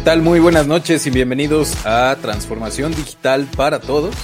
[0.00, 0.22] ¿Qué tal?
[0.22, 4.14] Muy buenas noches y bienvenidos a Transformación Digital para Todos,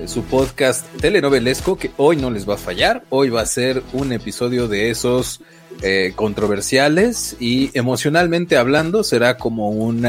[0.00, 3.84] eh, su podcast telenovelesco que hoy no les va a fallar, hoy va a ser
[3.92, 5.42] un episodio de esos
[5.80, 10.04] eh, controversiales y emocionalmente hablando será como un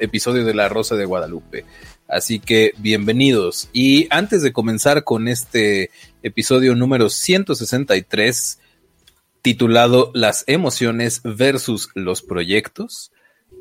[0.00, 1.64] episodio de La Rosa de Guadalupe.
[2.08, 3.68] Así que bienvenidos.
[3.72, 5.90] Y antes de comenzar con este
[6.24, 8.58] episodio número 163,
[9.42, 13.12] titulado Las emociones versus los proyectos,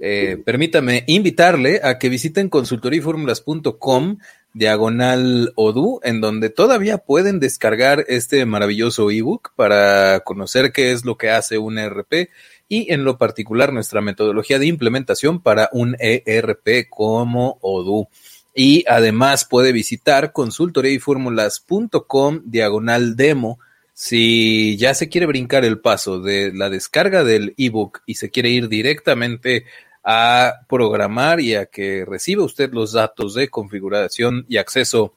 [0.02, 4.18] eh, permítame invitarle a que visiten consultoriformulas.com
[4.54, 11.18] diagonal Odu, en donde todavía pueden descargar este maravilloso ebook para conocer qué es lo
[11.18, 12.30] que hace un ERP
[12.68, 18.10] y en lo particular nuestra metodología de implementación para un ERP como Odoo.
[18.56, 23.60] Y además puede visitar consultoriformulas.com diagonal demo
[24.02, 28.48] si ya se quiere brincar el paso de la descarga del ebook y se quiere
[28.48, 29.66] ir directamente
[30.06, 35.16] a programar y a que reciba usted los datos de configuración y acceso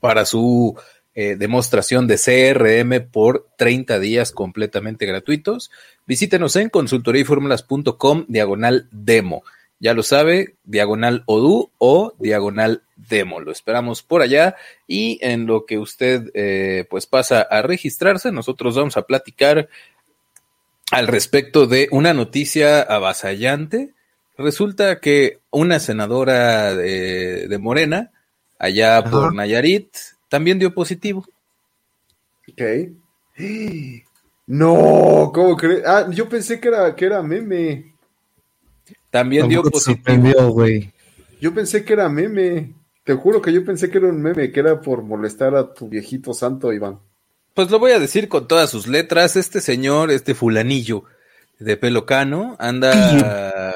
[0.00, 0.76] para su
[1.14, 5.70] eh, demostración de CRM por 30 días completamente gratuitos.
[6.04, 9.44] Visítenos en consultoriaformulas.com diagonal demo.
[9.80, 13.40] Ya lo sabe, diagonal ODU o diagonal demo.
[13.40, 18.76] Lo esperamos por allá y en lo que usted eh, pues pasa a registrarse, nosotros
[18.76, 19.68] vamos a platicar
[20.92, 23.94] al respecto de una noticia avasallante
[24.40, 28.10] Resulta que una senadora de, Morena,
[28.58, 29.94] allá por Nayarit,
[30.30, 31.26] también dio positivo.
[32.50, 32.62] Ok.
[34.52, 35.84] No, ¿cómo crees?
[35.86, 37.89] Ah, yo pensé que era, que era meme.
[39.10, 40.48] También dio positivo.
[40.52, 40.92] güey.
[41.40, 42.74] Yo pensé que era meme.
[43.04, 45.88] Te juro que yo pensé que era un meme, que era por molestar a tu
[45.88, 46.98] viejito santo, Iván.
[47.54, 49.36] Pues lo voy a decir con todas sus letras.
[49.36, 51.04] Este señor, este fulanillo
[51.58, 53.74] de pelo cano, anda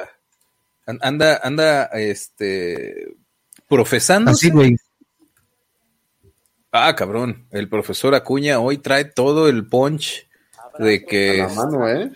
[0.87, 3.17] Anda, anda, este,
[3.69, 4.33] profesando.
[4.33, 4.77] Así, güey.
[6.71, 10.29] Ah, cabrón, el profesor Acuña hoy trae todo el punch
[10.79, 11.41] de que...
[11.41, 12.11] A la mano, ¿eh?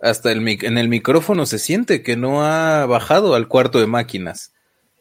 [0.00, 4.52] Hasta el, en el micrófono se siente que no ha bajado al cuarto de máquinas.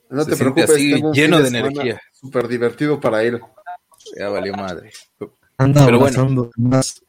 [0.09, 2.01] No te preocupes, así, lleno de, energía.
[2.11, 3.39] Súper divertido para él.
[4.17, 4.91] Ya valió madre.
[5.57, 7.01] Anda Pero bueno, más.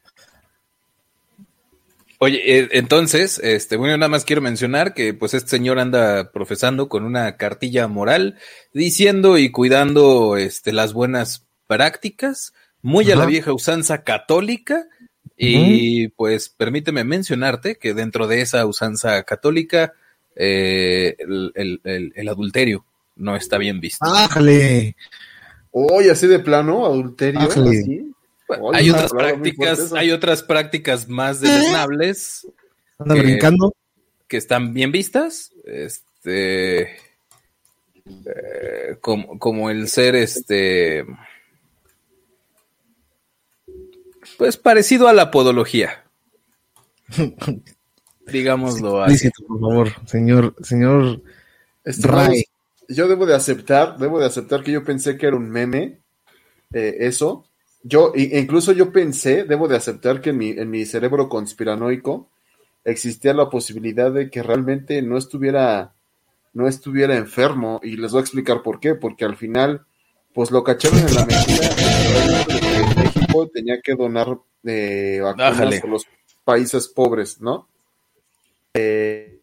[2.19, 6.87] Oye, eh, entonces, este, bueno, nada más quiero mencionar que pues este señor anda profesando
[6.87, 8.37] con una cartilla moral,
[8.73, 12.53] diciendo y cuidando este, las buenas prácticas,
[12.83, 14.85] muy a la vieja usanza católica,
[15.43, 19.93] y pues permíteme mencionarte que dentro de esa usanza católica,
[20.35, 22.85] eh, el, adulterio
[23.15, 24.05] no está bien visto.
[24.05, 24.95] ¡Ájale!
[25.71, 27.49] Oye, así de plano, adulterio
[28.73, 32.47] hay otras prácticas, hay otras prácticas más deleznables.
[32.97, 33.73] Anda brincando.
[34.27, 35.51] Que están bien vistas.
[35.65, 36.81] Este.
[38.05, 41.05] Eh, como, el ser este.
[44.41, 46.03] Pues parecido a la podología.
[48.25, 49.29] Digámoslo así.
[49.47, 51.21] por favor, señor, señor
[51.85, 52.45] Ray.
[52.89, 55.99] Yo debo de aceptar, debo de aceptar que yo pensé que era un meme,
[56.73, 57.45] eh, eso,
[57.83, 62.31] yo, incluso yo pensé, debo de aceptar que en mi, en mi cerebro conspiranoico
[62.83, 65.93] existía la posibilidad de que realmente no estuviera,
[66.53, 69.85] no estuviera enfermo, y les voy a explicar por qué, porque al final,
[70.33, 73.20] pues lo cacharon en la mentira
[73.53, 76.05] tenía que donar eh, vacunas a los
[76.43, 77.67] países pobres, ¿no?
[78.73, 79.39] Eh,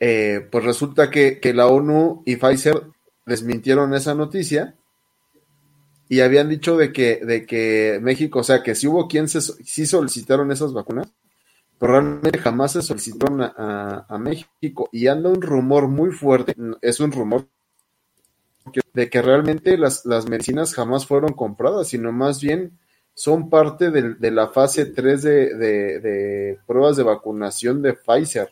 [0.00, 2.82] eh, pues resulta que, que la ONU y Pfizer
[3.24, 4.74] desmintieron esa noticia
[6.08, 9.40] y habían dicho de que, de que México, o sea, que si hubo quien se,
[9.40, 11.12] sí solicitaron esas vacunas,
[11.78, 14.88] pero realmente jamás se solicitaron a, a, México.
[14.92, 17.48] Y anda un rumor muy fuerte, es un rumor
[18.92, 22.78] de que realmente las, las medicinas jamás fueron compradas, sino más bien
[23.14, 28.50] son parte de, de la fase 3 de, de, de, pruebas de vacunación de Pfizer.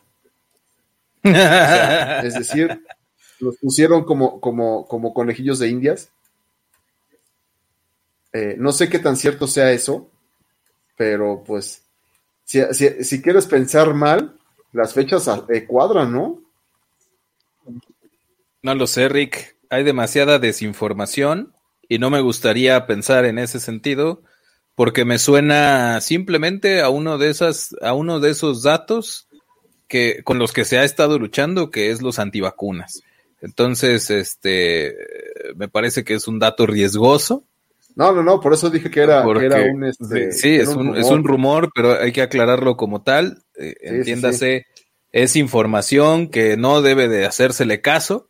[1.23, 2.81] es decir,
[3.39, 6.11] los pusieron como, como, como conejillos de indias
[8.33, 10.09] eh, no sé qué tan cierto sea eso,
[10.95, 11.83] pero pues,
[12.45, 14.37] si, si, quieres pensar mal,
[14.71, 16.41] las fechas eh, cuadran, ¿no?
[18.61, 19.57] No lo sé, Rick.
[19.71, 21.55] Hay demasiada desinformación
[21.89, 24.21] y no me gustaría pensar en ese sentido
[24.75, 29.27] porque me suena simplemente a uno de esas, a uno de esos datos
[29.87, 33.01] que con los que se ha estado luchando, que es los antivacunas.
[33.41, 34.95] Entonces, este,
[35.55, 37.45] me parece que es un dato riesgoso
[37.95, 39.83] no, no, no, por eso dije que era, un...
[39.83, 43.43] Este, sí, es, un, es, un, rumor, pero hay que aclararlo como tal.
[43.57, 44.65] Eh, entiéndase,
[45.11, 48.29] es información que no debe de hacérsele caso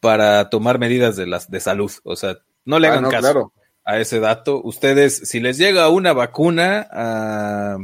[0.00, 1.92] para tomar medidas de, las, de salud.
[2.04, 3.52] O sea, no le ah, hagan caso
[3.84, 4.60] a ese dato.
[4.62, 7.78] Ustedes, si les llega una vacuna a,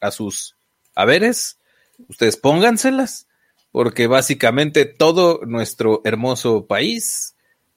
[0.00, 0.56] a sus
[0.94, 1.58] haberes,
[2.08, 3.26] ustedes pónganselas,
[3.72, 7.36] porque básicamente todo nuestro hermoso país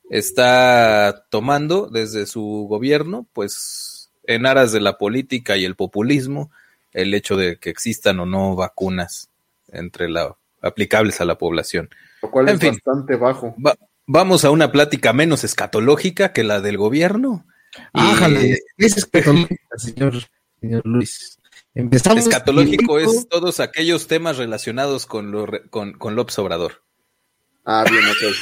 [0.10, 6.52] está tomando desde su gobierno, pues en aras de la política y el populismo,
[6.92, 9.30] el hecho de que existan o no vacunas
[9.72, 11.90] entre la aplicables a la población.
[12.22, 13.56] Lo cual es bastante bajo.
[14.06, 17.46] vamos a una plática menos escatológica que la del gobierno.
[17.94, 20.14] Ájale, es escatológica, señor,
[20.60, 21.40] señor Luis.
[21.76, 26.84] Empezamos Escatológico es todos aquellos temas relacionados con, lo, con, con López Obrador.
[27.64, 28.36] Ah, bien, ok.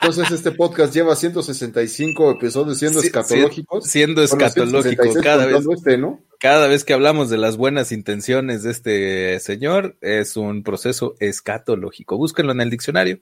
[0.00, 3.84] Entonces este podcast lleva 165 episodios siendo escatológicos.
[3.84, 5.98] Siendo escatológico cada vez, este,
[6.38, 12.16] cada vez que hablamos de las buenas intenciones de este señor, es un proceso escatológico.
[12.16, 13.20] Búsquenlo en el diccionario.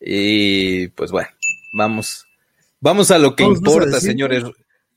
[0.00, 1.28] Y pues bueno,
[1.72, 2.26] vamos,
[2.80, 4.44] vamos a lo que importa, señores.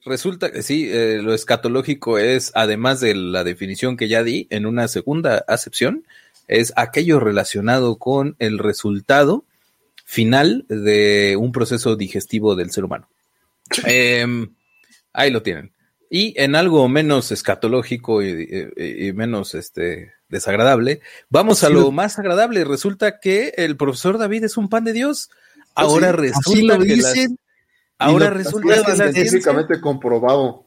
[0.06, 4.66] Resulta que sí, eh, lo escatológico es, además de la definición que ya di en
[4.66, 6.06] una segunda acepción,
[6.48, 9.46] es aquello relacionado con el resultado
[10.06, 13.08] final de un proceso digestivo del ser humano.
[13.86, 14.56] Em,
[15.14, 15.72] ahí lo tienen.
[16.10, 22.64] Y en algo menos escatológico y, menos este, desagradable, vamos a lo más agradable.
[22.64, 25.30] Resulta que el profesor David es un pan de Dios.
[25.76, 27.28] Ah, ahora resulta que
[28.00, 30.66] ahora resulta que científicamente comprobado.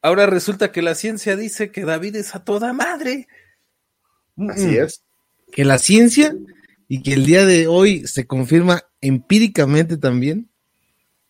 [0.00, 3.26] Ahora resulta que la ciencia dice que David es a toda madre.
[4.48, 5.02] Así es.
[5.50, 6.36] Que la ciencia
[6.86, 10.48] y que el día de hoy se confirma empíricamente también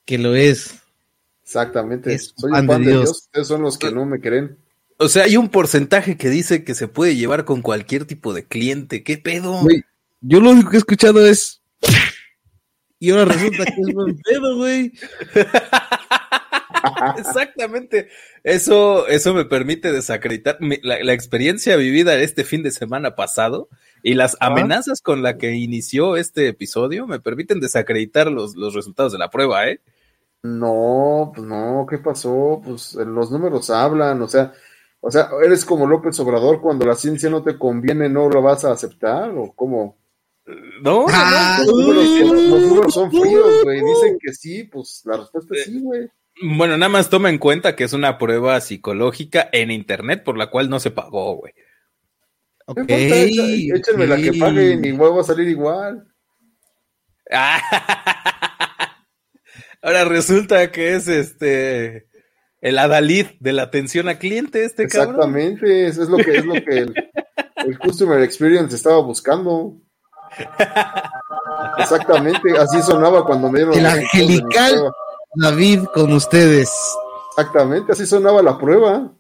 [0.05, 0.75] que lo es.
[1.47, 2.19] Exactamente.
[2.19, 3.11] Soy un pan de Dios.
[3.11, 4.59] Ustedes son los que no me creen.
[4.99, 8.45] O sea, hay un porcentaje que dice que se puede llevar con cualquier tipo de
[8.45, 9.05] cliente.
[9.05, 9.61] ¿Qué pedo?
[10.21, 11.63] yo lo único que he escuchado es.
[12.99, 14.91] Y ahora resulta que es buen pedo, güey.
[17.19, 18.09] Exactamente.
[18.43, 23.69] Eso, eso me permite desacreditar la, la, experiencia vivida este fin de semana pasado
[24.03, 29.13] y las amenazas con la que inició este episodio me permiten desacreditar los, los resultados
[29.13, 29.81] de la prueba, ¿eh?
[30.47, 32.61] No, pues no, ¿qué pasó?
[32.65, 34.53] Pues los números hablan, o sea,
[35.01, 38.65] o sea, eres como López Obrador cuando la ciencia no te conviene, no lo vas
[38.65, 39.99] a aceptar o cómo?
[40.81, 43.81] No, ah, los, números, son fríos, güey.
[43.81, 46.09] Dicen que sí, pues la respuesta es sí, güey.
[46.43, 50.51] Bueno, nada más toma en cuenta que es una prueba psicológica en internet por la
[50.51, 51.53] cual no se pagó, güey.
[52.67, 52.85] Ok.
[52.89, 56.07] échenme la que paguen y vuelvo a salir igual.
[59.83, 62.07] Ahora resulta que es este
[62.61, 66.55] el adalid de la atención a cliente, este Exactamente, eso es lo que es lo
[66.55, 66.95] que el,
[67.57, 69.77] el Customer Experience estaba buscando.
[71.79, 74.91] Exactamente, así sonaba cuando me dieron el angelical
[75.35, 76.71] David con ustedes.
[77.31, 79.13] Exactamente, así sonaba la prueba.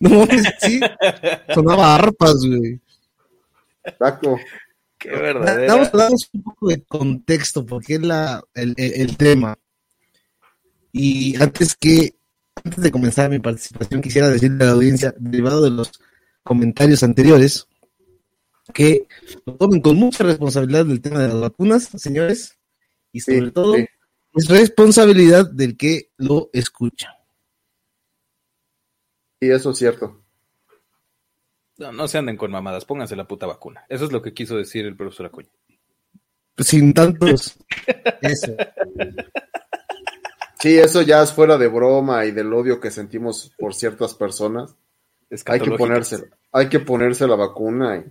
[0.00, 0.26] No,
[0.60, 0.80] sí.
[1.52, 2.80] Sonaba arpas, güey.
[3.84, 4.36] Exacto.
[4.98, 5.72] Qué verdadero.
[5.72, 9.56] Vamos a darnos un poco de contexto, porque es la, el, el, tema.
[10.92, 12.16] Y antes que,
[12.64, 15.92] antes de comenzar mi participación, quisiera decirle a la audiencia, derivado de los
[16.42, 17.68] comentarios anteriores,
[18.74, 19.06] que
[19.46, 22.58] lo tomen con mucha responsabilidad del tema de las vacunas, señores,
[23.12, 27.14] y sobre todo es responsabilidad del que lo escucha.
[29.40, 30.24] Y eso es cierto.
[31.78, 33.84] No, no se anden con mamadas, pónganse la puta vacuna.
[33.88, 35.48] Eso es lo que quiso decir el profesor Acuña.
[36.58, 37.56] Sin tantos.
[38.20, 38.56] eso.
[40.58, 44.76] Sí, eso ya es fuera de broma y del odio que sentimos por ciertas personas.
[45.46, 48.04] Hay que ponerse, hay que ponerse la vacuna y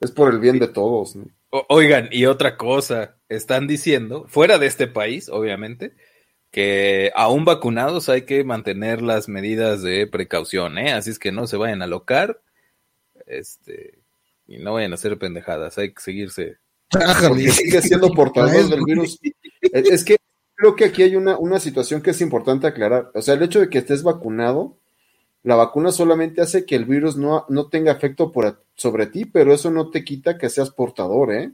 [0.00, 1.16] es por el bien de todos.
[1.68, 5.94] oigan, y otra cosa, están diciendo, fuera de este país, obviamente,
[6.50, 10.92] que aún vacunados hay que mantener las medidas de precaución, ¿eh?
[10.92, 12.40] Así es que no se vayan a locar,
[13.26, 13.98] este,
[14.46, 16.58] y no vayan a hacer pendejadas, hay que seguirse.
[16.90, 19.18] Porque sigue siendo portador del virus.
[19.60, 20.16] Es que
[20.54, 23.10] creo que aquí hay una, una situación que es importante aclarar.
[23.14, 24.78] O sea, el hecho de que estés vacunado,
[25.42, 29.52] la vacuna solamente hace que el virus no, no tenga efecto por, sobre ti, pero
[29.52, 31.52] eso no te quita que seas portador, ¿eh?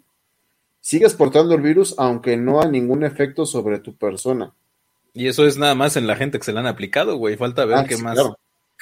[0.80, 4.52] Sigues portando el virus aunque no haya ningún efecto sobre tu persona.
[5.14, 7.36] Y eso es nada más en la gente que se la han aplicado, güey.
[7.36, 8.18] Falta ver ah, qué más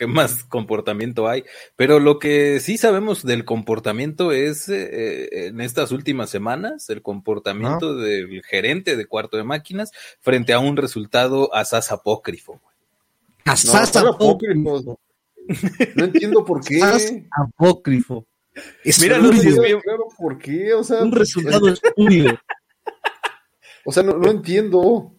[0.01, 1.45] qué más comportamiento hay.
[1.77, 7.95] Pero lo que sí sabemos del comportamiento es eh, en estas últimas semanas, el comportamiento
[7.95, 9.91] del gerente de cuarto de máquinas
[10.21, 12.63] frente a un resultado asaz apócrifo.
[13.45, 14.99] Asaz apócrifo.
[15.97, 16.81] No entiendo por qué.
[17.31, 18.27] apócrifo.
[19.01, 22.41] Mira, no claro por qué, o sea, un resultado estudio.
[23.85, 25.13] O sea, no, no entiendo.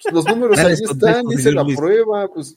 [0.00, 2.56] Pues los números ahí están, dice la prueba, pues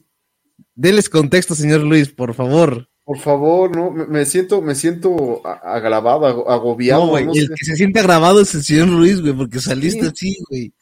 [0.76, 2.90] Deles contexto, señor Luis, por favor.
[3.04, 7.08] Por favor, no, me siento, me siento agravado, agobiado.
[7.08, 10.74] No, el que se siente agravado es el señor Luis, güey, porque saliste así, güey.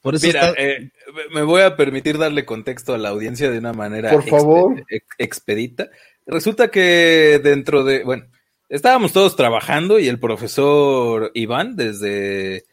[0.00, 0.90] Por eso Mira, eh,
[1.34, 4.84] me voy a permitir darle contexto a la audiencia de una manera por favor.
[5.18, 5.90] expedita.
[6.24, 8.24] Resulta que dentro de, bueno,
[8.68, 12.64] estábamos todos trabajando y el profesor Iván, desde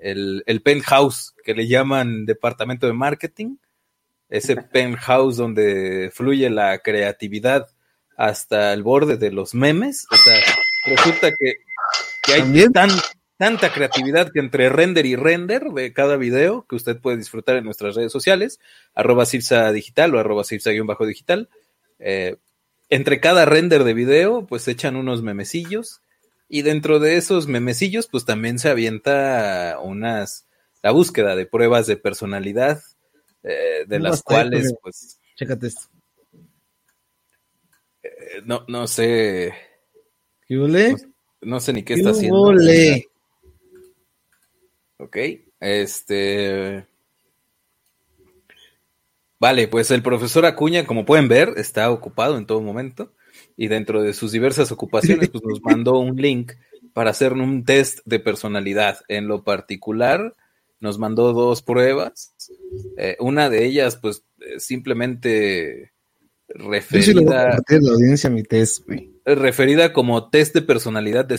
[0.00, 3.56] el, el penthouse que le llaman departamento de marketing,
[4.32, 7.68] ese penthouse donde fluye la creatividad
[8.16, 10.06] hasta el borde de los memes.
[10.10, 10.40] O sea,
[10.86, 11.56] resulta que,
[12.32, 12.66] hay
[13.36, 17.64] tanta creatividad que entre render y render de cada video que usted puede disfrutar en
[17.64, 18.58] nuestras redes sociales,
[18.94, 21.50] arroba Cirsa Digital o arroba Cirsa-digital.
[21.98, 22.36] Eh,
[22.88, 26.00] entre cada render de video, pues echan unos memecillos.
[26.48, 30.46] Y dentro de esos memecillos, pues también se avienta unas,
[30.82, 32.82] la búsqueda de pruebas de personalidad
[33.42, 35.18] eh, de las cuales, pues...
[35.36, 35.88] Chécate esto.
[38.02, 39.52] Eh, no, no sé...
[40.46, 40.56] ¿Qué
[41.40, 42.54] no, sé ni qué, está haciendo.
[44.98, 45.16] Ok,
[45.60, 46.86] este...
[49.40, 53.12] Vale, pues el profesor Acuña, como pueden ver, está ocupado en todo momento
[53.56, 56.52] y dentro de sus diversas ocupaciones, pues nos mandó un link
[56.92, 59.00] para hacer un test de personalidad.
[59.08, 60.34] En lo particular,
[60.82, 62.34] nos mandó dos pruebas.
[62.98, 65.92] Eh, una de ellas, pues, eh, simplemente
[66.48, 67.58] referida.
[67.68, 68.86] la audiencia mi test,
[69.24, 71.38] Referida como test de personalidad de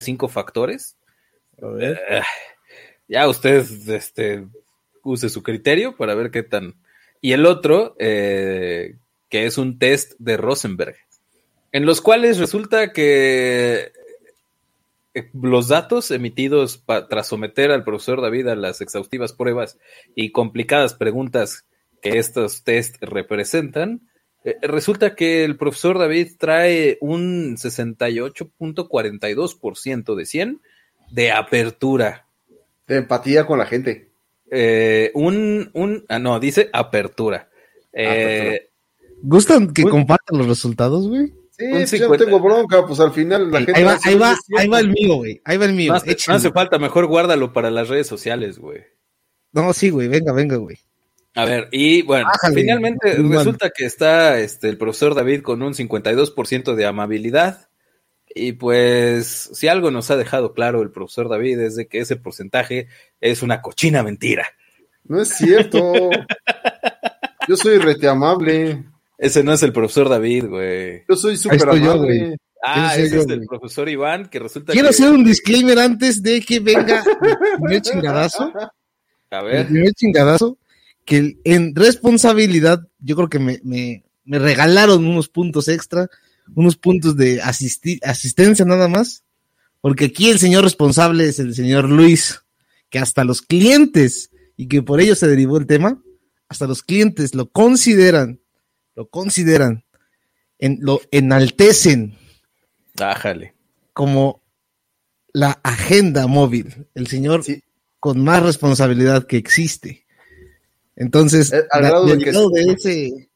[0.00, 0.96] Cinco factores.
[1.58, 1.78] Uh,
[3.08, 4.46] ya usted este,
[5.02, 6.74] use su criterio para ver qué tan...
[7.20, 8.96] Y el otro, eh,
[9.28, 10.96] que es un test de Rosenberg,
[11.72, 13.92] en los cuales resulta que
[15.12, 19.78] eh, los datos emitidos tras someter al profesor David a las exhaustivas pruebas
[20.14, 21.66] y complicadas preguntas
[22.00, 24.08] que estos test representan,
[24.44, 30.60] eh, resulta que el profesor David trae un 68.42% de 100
[31.10, 32.26] de apertura.
[32.86, 34.10] De empatía con la gente.
[34.50, 37.50] Eh, un, un, ah, no, dice apertura.
[39.22, 41.32] ¿Gustan que compartan los resultados, güey?
[41.86, 43.76] Sí, yo tengo bronca, pues al final la gente.
[43.76, 45.42] Ahí va, ahí va, ahí va el mío, güey.
[45.44, 45.92] Ahí va el mío.
[45.92, 48.80] No, hace falta, mejor guárdalo para las redes sociales, güey.
[49.52, 50.78] No, sí, güey, venga, venga, güey.
[51.34, 56.74] A ver, y bueno, finalmente resulta que está este, el profesor David con un 52%
[56.74, 57.68] de amabilidad.
[58.32, 62.16] Y pues, si algo nos ha dejado claro el profesor David es de que ese
[62.16, 62.88] porcentaje
[63.20, 64.46] es una cochina mentira.
[65.04, 66.10] No es cierto.
[67.48, 68.84] Yo soy rete amable.
[69.18, 71.04] Ese no es el profesor David, güey.
[71.08, 72.36] Yo soy súper amable.
[72.62, 76.60] ah, ese es el profesor Iván, que resulta Quiero hacer un disclaimer antes de que
[76.60, 78.52] venga el primer chingadazo.
[79.30, 79.56] A ver.
[79.56, 80.56] El primer chingadazo.
[81.10, 86.08] Que en responsabilidad, yo creo que me, me, me regalaron unos puntos extra,
[86.54, 89.24] unos puntos de asistencia nada más.
[89.80, 92.42] Porque aquí el señor responsable es el señor Luis,
[92.90, 96.00] que hasta los clientes, y que por ello se derivó el tema,
[96.48, 98.40] hasta los clientes lo consideran,
[98.94, 99.84] lo consideran,
[100.60, 102.16] en, lo enaltecen.
[102.94, 103.54] Bájale.
[103.94, 104.44] Como
[105.32, 107.42] la agenda móvil, el señor
[107.98, 110.06] con más responsabilidad que existe.
[111.00, 112.12] Entonces, eh, al lado de,
[112.76, 113.30] ese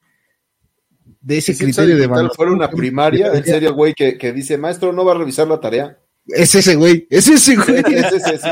[1.23, 2.30] de ese criterio de valor.
[2.37, 5.59] Fuera una primaria, en serio, güey, que, que dice, maestro, no va a revisar la
[5.59, 5.99] tarea.
[6.26, 7.78] Es ese güey, es ese güey.
[7.78, 8.49] es ese, sí.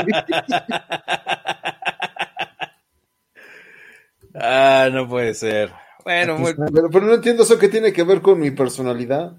[4.34, 5.70] ah, no puede ser.
[6.04, 9.36] Bueno, Pero, pero, no entiendo eso que tiene que ver con mi personalidad.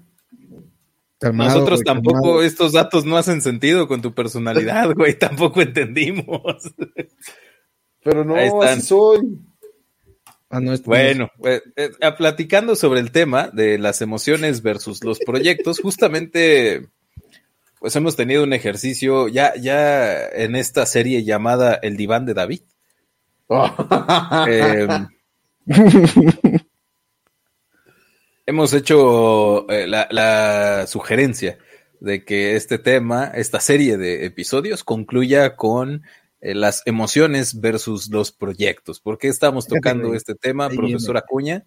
[1.32, 6.72] Nosotros tampoco, estos datos no hacen sentido con tu personalidad, güey, tampoco entendimos.
[8.04, 9.40] Pero no, así soy.
[10.54, 15.80] Ah, no, bueno, eh, eh, platicando sobre el tema de las emociones versus los proyectos,
[15.80, 16.90] justamente
[17.80, 22.60] pues hemos tenido un ejercicio ya, ya en esta serie llamada El Diván de David.
[24.46, 25.08] Em,
[28.46, 31.58] hemos hecho eh, la, sugerencia
[31.98, 36.04] de que este tema, esta serie de episodios, concluya con
[36.44, 39.00] eh, las emociones versus los proyectos.
[39.00, 41.64] ¿Por qué estamos tocando este tema, profesor Acuña?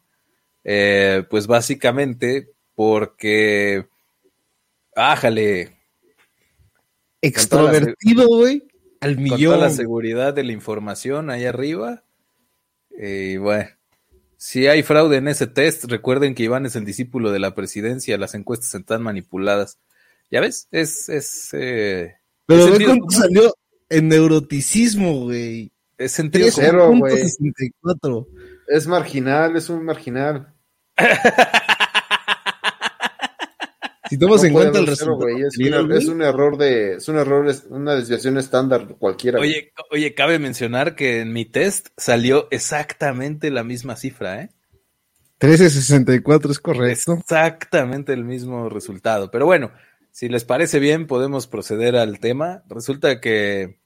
[0.63, 3.87] Eh, pues básicamente porque,
[4.95, 5.75] ájale,
[7.21, 8.67] extrovertido, güey,
[8.99, 9.37] al millón.
[9.39, 12.03] Con toda la seguridad de la información ahí arriba.
[12.91, 13.69] Y bueno,
[14.37, 18.15] si hay fraude en ese test, recuerden que Iván es el discípulo de la presidencia,
[18.19, 19.79] las encuestas están manipuladas.
[20.29, 20.67] ¿Ya ves?
[20.69, 21.09] Es...
[21.09, 22.13] es eh,
[22.45, 23.55] Pero ve cuánto salió
[23.89, 25.71] en neuroticismo, güey.
[25.97, 27.23] Es sentido cero, güey.
[28.67, 30.53] Es marginal, es un marginal.
[34.09, 35.27] Si tomas en cuenta el resultado.
[35.27, 39.39] es, un error de, es un error, es una desviación estándar cualquiera.
[39.39, 44.49] Oye, oye, cabe mencionar que en mi test salió exactamente la misma cifra, ¿eh?
[45.41, 47.13] 1364 es correcto.
[47.13, 49.29] Exactamente el mismo resultado.
[49.29, 49.71] Pero bueno,
[50.17, 52.63] si les parece bien, podemos proceder al tema.
[52.67, 53.79] Resulta que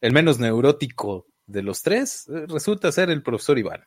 [0.00, 3.84] el menos neurótico de los tres eh, resulta ser el profesor Iván.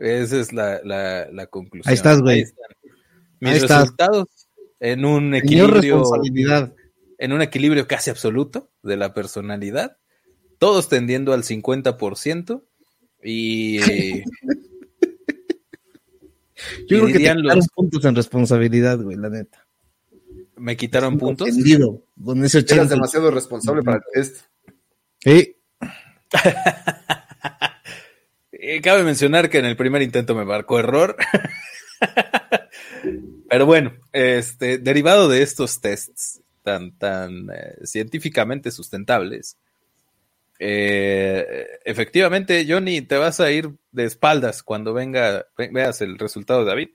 [0.00, 1.88] Esa es la, la, conclusión.
[1.88, 2.44] Ahí estás, güey
[3.38, 4.48] mis resultados
[4.80, 6.02] en un equilibrio
[7.18, 9.98] en un equilibrio casi absoluto de la personalidad,
[10.58, 12.64] todos tendiendo al 50%
[13.22, 13.78] y
[16.88, 19.69] Yo creo que te quitaron puntos en responsabilidad, güey, la neta.
[20.60, 21.48] ¿Me quitaron puntos?
[22.22, 24.44] con ese Eras demasiado responsable para el test.
[25.18, 25.56] Sí.
[28.62, 31.16] Eh, cabe mencionar que en el primer intento me marcó error.
[33.48, 39.56] Pero bueno, este, derivado de estos tests tan, tan eh, científicamente sustentables,
[40.62, 46.66] eh, efectivamente, Johnny, te vas a ir de espaldas cuando venga, veas el resultado de
[46.66, 46.88] David.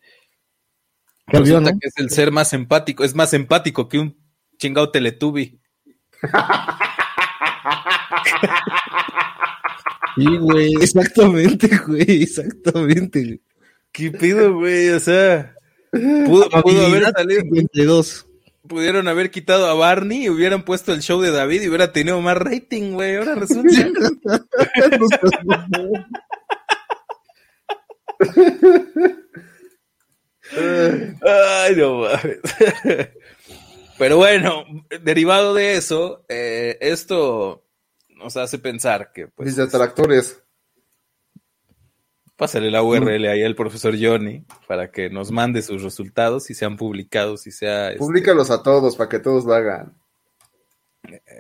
[1.28, 4.18] Resulta que es el ser más empático, es más empático que un
[4.58, 5.60] chingado teletubi.
[10.16, 13.42] Sí, güey, exactamente, güey, exactamente.
[13.92, 14.90] ¿Qué pido, güey?
[14.92, 15.56] O sea,
[16.26, 17.44] Pudo, haber salido.
[18.68, 22.20] Pudieron haber quitado a Barney y hubieran puesto el show de David y hubiera tenido
[22.20, 23.16] más rating, güey.
[23.16, 23.70] Ahora resulta.
[30.58, 32.40] Ay, no mames.
[33.98, 34.66] Pero bueno,
[35.02, 37.64] derivado de eso, eh, esto
[38.10, 39.28] nos hace pensar que.
[39.28, 40.42] Pues, Mis detractores.
[42.36, 46.66] Pásale la URL ahí al profesor Johnny para que nos mande sus resultados, si se
[46.66, 47.88] han publicado, si sea...
[47.88, 49.94] Este, Públicalos a todos para que todos lo hagan.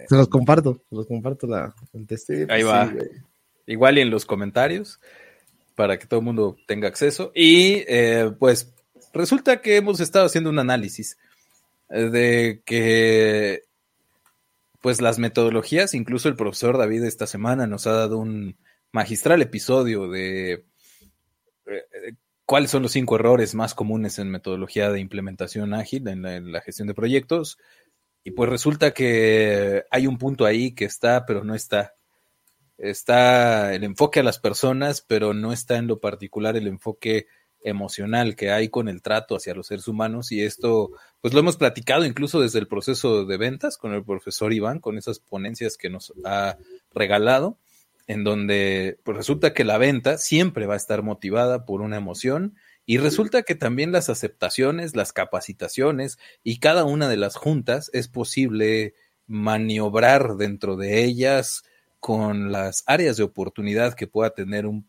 [0.07, 2.29] Se los comparto, se los comparto la, el test.
[2.47, 2.93] ahí va.
[3.65, 5.01] Igual y en los comentarios
[5.75, 7.31] para que todo el mundo tenga acceso.
[7.35, 8.73] Y eh, pues
[9.15, 11.17] resulta que hemos estado haciendo un análisis
[11.89, 13.63] eh, de que
[14.81, 18.55] pues las metodologías, incluso el profesor David esta semana nos ha dado un
[18.91, 20.65] magistral episodio de
[21.65, 22.13] eh,
[22.45, 26.87] cuáles son los cinco errores más comunes en metodología de implementación ágil en la, gestión
[26.87, 27.57] de proyectos.
[28.23, 31.95] Y pues resulta que hay un punto ahí que está, pero no está.
[32.77, 37.27] está el enfoque a las personas, pero no está en lo particular el enfoque
[37.65, 41.57] emocional que hay con el trato hacia los seres humanos y esto pues lo hemos
[41.57, 45.89] platicado incluso desde el proceso de ventas con el profesor Iván, con esas ponencias que
[45.89, 46.57] nos ha
[46.93, 47.57] regalado,
[48.05, 52.55] en donde pues resulta que la venta siempre va a estar motivada por una emoción
[52.85, 58.07] y resulta que también las aceptaciones, las capacitaciones y cada una de las juntas es
[58.07, 58.93] posible
[59.25, 61.63] maniobrar dentro de ellas
[61.99, 64.87] con las áreas de oportunidad que pueda tener un,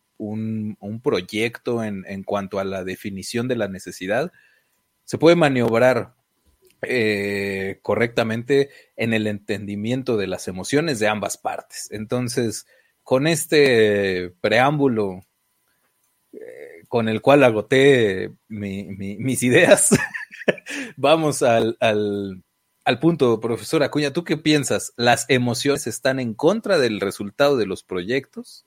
[1.03, 4.33] proyecto en, en, cuanto a la definición de la necesidad,
[5.05, 6.15] se puede maniobrar
[6.83, 11.89] eh, correctamente en el entendimiento de las emociones de ambas partes.
[11.91, 12.67] Entonces,
[13.03, 15.23] con este preámbulo
[16.33, 19.91] eh, con el cual agoté mis ideas,
[20.97, 24.93] vamos al, al punto, profesor Acuña, ¿tú qué piensas?
[24.97, 28.67] ¿Las emociones están en contra del resultado de los proyectos?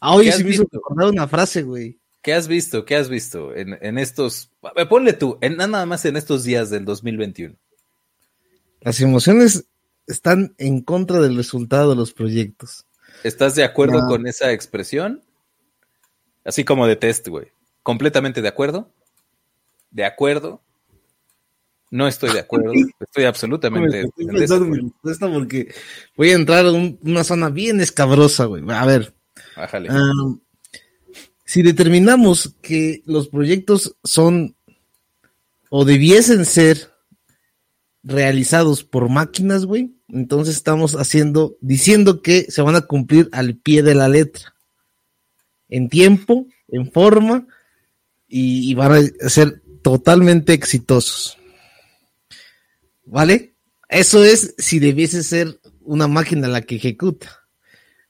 [0.00, 2.00] Ah, oye, sí me hizo recordar una frase, güey.
[2.22, 2.84] ¿Qué has visto?
[2.84, 4.50] ¿Qué has visto en, estos,
[4.88, 7.56] ponle tú, en, nada más en estos días del 2021?
[8.80, 9.66] Las emociones
[10.06, 12.86] están en contra del resultado de los proyectos.
[13.24, 15.22] ¿Estás de acuerdo con esa expresión?
[16.44, 17.48] Así como de test, güey.
[17.82, 18.92] ¿Completamente de acuerdo?
[19.90, 20.62] ¿De acuerdo?
[21.90, 24.04] No estoy de acuerdo, estoy absolutamente
[24.36, 25.74] estoy porque
[26.16, 28.62] voy a entrar en una zona bien escabrosa, güey.
[28.68, 29.12] A ver.
[31.44, 34.54] Si determinamos que los proyectos son
[35.68, 36.92] o debiesen ser
[38.02, 43.82] realizados por máquinas, güey, entonces estamos haciendo, diciendo que se van a cumplir al pie
[43.82, 44.54] de la letra,
[45.68, 47.46] en tiempo, en forma,
[48.28, 51.36] y van a ser totalmente exitosos.
[53.04, 53.54] ¿Vale?
[53.88, 57.40] Eso es si debiese ser una máquina la que ejecuta.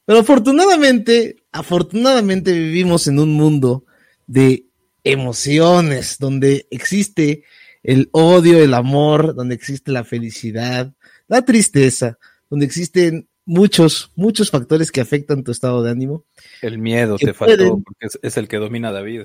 [0.05, 3.85] Pero afortunadamente, afortunadamente vivimos en un mundo
[4.27, 4.67] de
[5.05, 7.45] emociones, donde existe
[7.83, 10.93] el odio, el amor, donde existe la felicidad,
[11.29, 16.25] la tristeza, donde existen muchos, muchos factores que afectan tu estado de ánimo.
[16.63, 19.23] El miedo te faltó, porque es, el que domina David.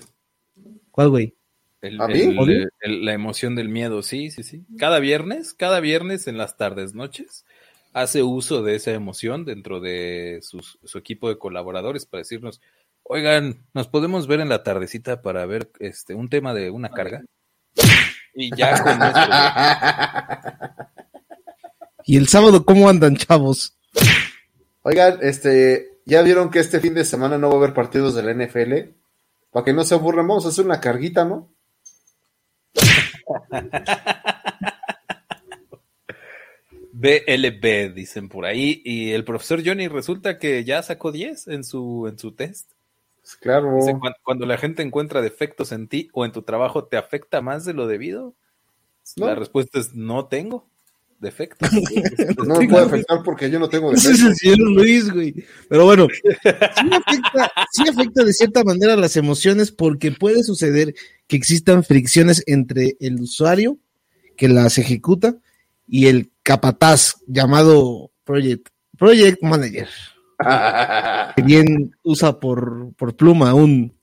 [0.91, 1.35] ¿Cuál, güey?
[1.81, 4.65] la emoción del miedo, sí, sí, sí.
[4.79, 7.45] Cada viernes, cada viernes en las tardes, noches,
[7.95, 12.59] hace uso de esa emoción dentro de su equipo de colaboradores para decirnos,
[13.03, 17.23] oigan, nos podemos ver en la tardecita para ver este un tema de una carga.
[18.37, 18.99] Y ya con
[22.03, 23.77] ¿Y el sábado cómo andan, chavos?
[24.81, 28.23] Oigan, este, ya vieron que este fin de semana no va a haber partidos de
[28.23, 28.91] la NFL.
[29.51, 31.49] Para que no se aburran, vamos a hacer una carguita, ¿no?
[37.05, 38.81] BLB, dicen por ahí.
[38.83, 42.71] Y el profesor Johnny resulta que ya sacó 10 en su, en su test.
[43.21, 43.77] Pues claro.
[44.23, 47.73] cuando, la gente encuentra defectos en ti o en tu trabajo, ¿te afecta más de
[47.73, 48.35] lo debido?
[49.15, 50.67] La respuesta es no tengo
[51.19, 51.69] defectos.
[52.45, 54.19] no me puede afectar porque yo no tengo defectos.
[54.19, 55.33] es el señor Luis, güey.
[55.69, 56.07] Pero bueno,
[57.71, 60.93] sí afecta de cierta manera las emociones porque puede suceder
[61.27, 63.77] que existan fricciones entre el usuario
[64.37, 65.37] que las ejecuta
[65.87, 69.87] y el capataz llamado Project, Project Manager.
[71.35, 73.97] que bien usa por, por pluma un...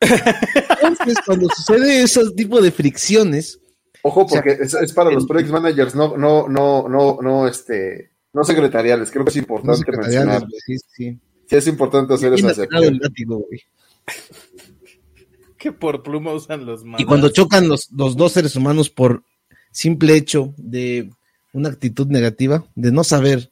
[0.00, 3.60] Entonces, cuando sucede ese tipo de fricciones...
[4.02, 9.10] Ojo, porque es, para los project managers, no, no, no, no, no, este, no secretariales.
[9.10, 10.46] Creo que es importante mencionar.
[10.64, 11.18] Sí, sí.
[11.46, 12.66] sí, es importante hacer esa
[15.58, 17.00] que por pluma usan los manos.
[17.00, 19.24] Y cuando chocan los, los dos seres humanos por
[19.70, 21.10] simple hecho de
[21.52, 23.50] una actitud negativa, de no saber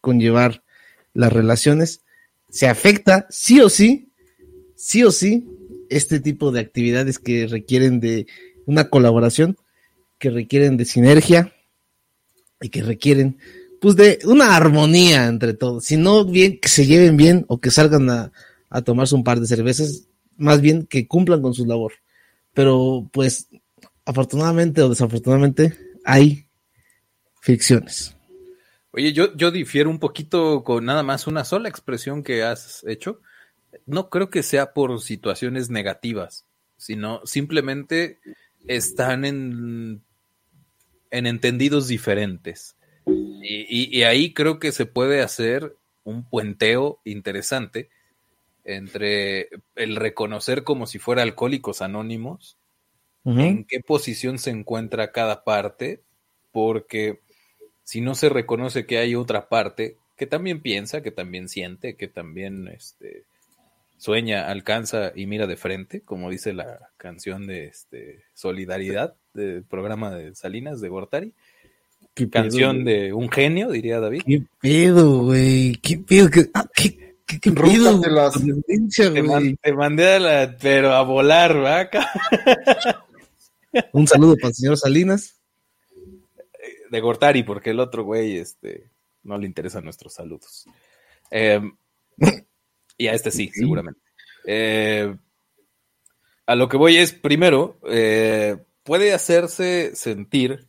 [0.00, 0.62] conllevar
[1.14, 2.02] las relaciones,
[2.50, 4.08] se afecta sí o sí,
[4.76, 5.46] sí o sí,
[5.88, 8.26] este tipo de actividades que requieren de
[8.66, 9.56] una colaboración,
[10.18, 11.52] que requieren de sinergia
[12.60, 13.38] y que requieren
[13.80, 15.84] pues de una armonía entre todos.
[15.84, 18.32] Si no bien que se lleven bien o que salgan a,
[18.70, 21.92] a tomarse un par de cervezas, más bien que cumplan con su labor.
[22.54, 23.48] Pero pues
[24.06, 26.48] afortunadamente o desafortunadamente hay
[27.40, 28.16] fricciones.
[28.92, 33.20] Oye, yo, yo difiero un poquito con nada más una sola expresión que has hecho.
[33.84, 36.46] No creo que sea por situaciones negativas,
[36.78, 38.20] sino simplemente
[38.66, 40.02] están en,
[41.10, 42.76] en entendidos diferentes.
[43.04, 47.90] Y, y ahí creo que se puede hacer un puenteo interesante
[48.64, 52.56] entre el reconocer como si fuera alcohólicos anónimos,
[53.26, 56.00] en qué posición se encuentra cada parte,
[56.52, 57.20] porque
[57.82, 62.08] si no se reconoce que hay otra parte, que también piensa, que también siente, que
[62.08, 63.24] también este,
[63.98, 70.14] sueña, alcanza y mira de frente, como dice la canción de este, Solidaridad del programa
[70.14, 71.32] de Salinas de Gortari.
[72.30, 74.22] canción de un genio, diría David.
[74.26, 75.76] ¿Qué pedo, güey?
[75.76, 76.30] ¿Qué pedo?
[76.30, 78.00] ¿Qué, ah, qué, qué, pedo?
[78.00, 78.08] Te,
[79.62, 82.08] te, mandé a la, pero a volar, vaca.
[83.92, 85.40] un saludo para el señor Salinas.
[86.90, 88.90] De Gortari, porque el otro güey, este,
[89.22, 90.66] no le interesan nuestros saludos.
[91.30, 91.76] Em,
[92.96, 94.00] y a este sí, seguramente.
[94.46, 95.14] Eh,
[96.46, 100.66] a lo que voy es, primero, eh, puede hacerse sentir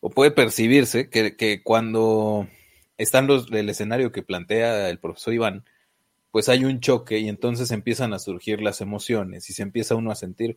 [0.00, 2.46] o puede percibirse que, cuando
[2.98, 5.64] están los, el escenario que plantea el profesor Iván,
[6.30, 10.10] pues hay un choque y entonces empiezan a surgir las emociones y se empieza uno
[10.10, 10.56] a sentir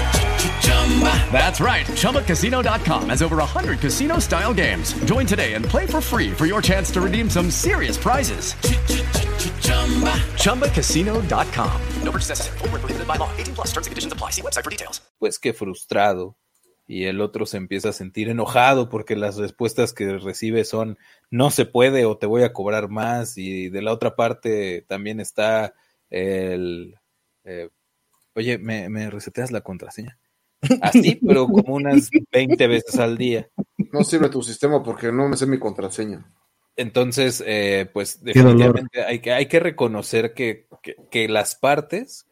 [1.31, 1.85] That's right.
[1.87, 4.93] ChumbaCasino.com has over 100 casino style games.
[5.05, 8.55] Join today and play for free for your chance to redeem some serious prizes.
[10.35, 11.81] ChumbaCasino.com.
[12.03, 12.57] No purchase necessary.
[12.59, 13.29] Full prohibited by law.
[13.37, 14.31] 18 plus terms and conditions apply.
[14.31, 15.01] See website for details.
[15.17, 16.35] Pues qué frustrado.
[16.87, 20.97] Y el otro se empieza a sentir enojado porque las respuestas que recibe son
[21.29, 23.37] no se puede o te voy a cobrar más.
[23.37, 25.73] Y de la otra parte también está
[26.09, 26.99] el.
[27.45, 27.69] Eh,
[28.35, 30.19] oye, ¿me, ¿me reseteas la contraseña?
[30.81, 33.49] Así, pero como unas 20 veces al día.
[33.91, 36.25] No sirve tu sistema porque no me sé mi contraseña.
[36.75, 40.67] Entonces, eh, pues definitivamente hay que, hay que reconocer que,
[41.27, 42.27] las partes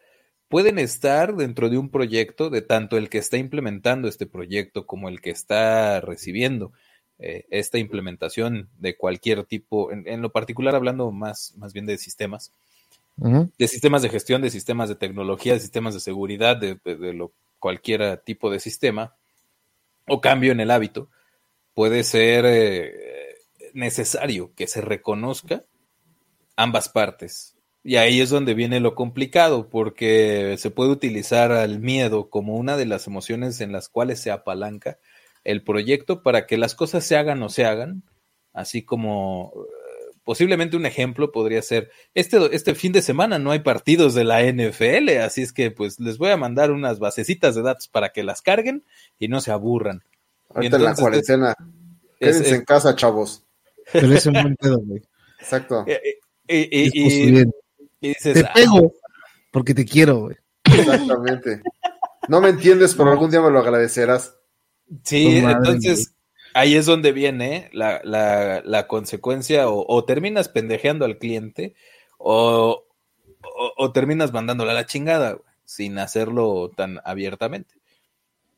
[0.48, 5.10] pueden estar dentro de un proyecto de tanto el que está implementando este proyecto como
[5.10, 6.72] el que está recibiendo
[7.20, 12.54] eh, esta implementación de cualquier tipo, en, lo particular hablando más, más bien de sistemas,
[13.18, 17.34] de sistemas de gestión, de sistemas de tecnología, de sistemas de seguridad, de, de lo
[17.60, 19.16] cualquier tipo de sistema
[20.08, 21.10] o cambio en el hábito,
[21.74, 23.36] puede ser eh,
[23.74, 25.66] necesario que se reconozca
[26.56, 27.56] ambas partes.
[27.84, 32.76] Y ahí es donde viene lo complicado, porque se puede utilizar al miedo como una
[32.76, 35.00] de las emociones en las cuales se apalanca
[35.46, 38.04] el proyecto para que las cosas se hagan o se hagan,
[38.52, 39.54] así como
[40.30, 44.44] Posiblemente un ejemplo podría ser, este, este fin de semana no hay partidos de la
[44.44, 48.22] NFL, así es que pues les voy a mandar unas basecitas de datos para que
[48.22, 48.84] las carguen
[49.18, 50.04] y no se aburran.
[50.54, 51.56] Ahorita en la cuarentena.
[52.20, 53.44] Quédense en casa, chavos.
[53.92, 55.02] Pero es un buen pedo, güey.
[55.40, 55.84] Exacto.
[55.88, 56.00] Eh,
[56.48, 57.46] eh, y,
[58.00, 58.94] dices, te pego
[59.52, 60.38] porque te quiero, güey.
[60.64, 61.64] Exactamente.
[62.28, 64.36] No me entiendes, pero algún día me lo agradecerás.
[65.04, 66.14] Sí, entonces,
[66.54, 71.76] ahí es donde viene la, la, consecuencia o, terminas pendejeando al cliente
[72.18, 72.86] o,
[73.78, 77.76] o, terminas mandándole a la chingada sin hacerlo tan abiertamente.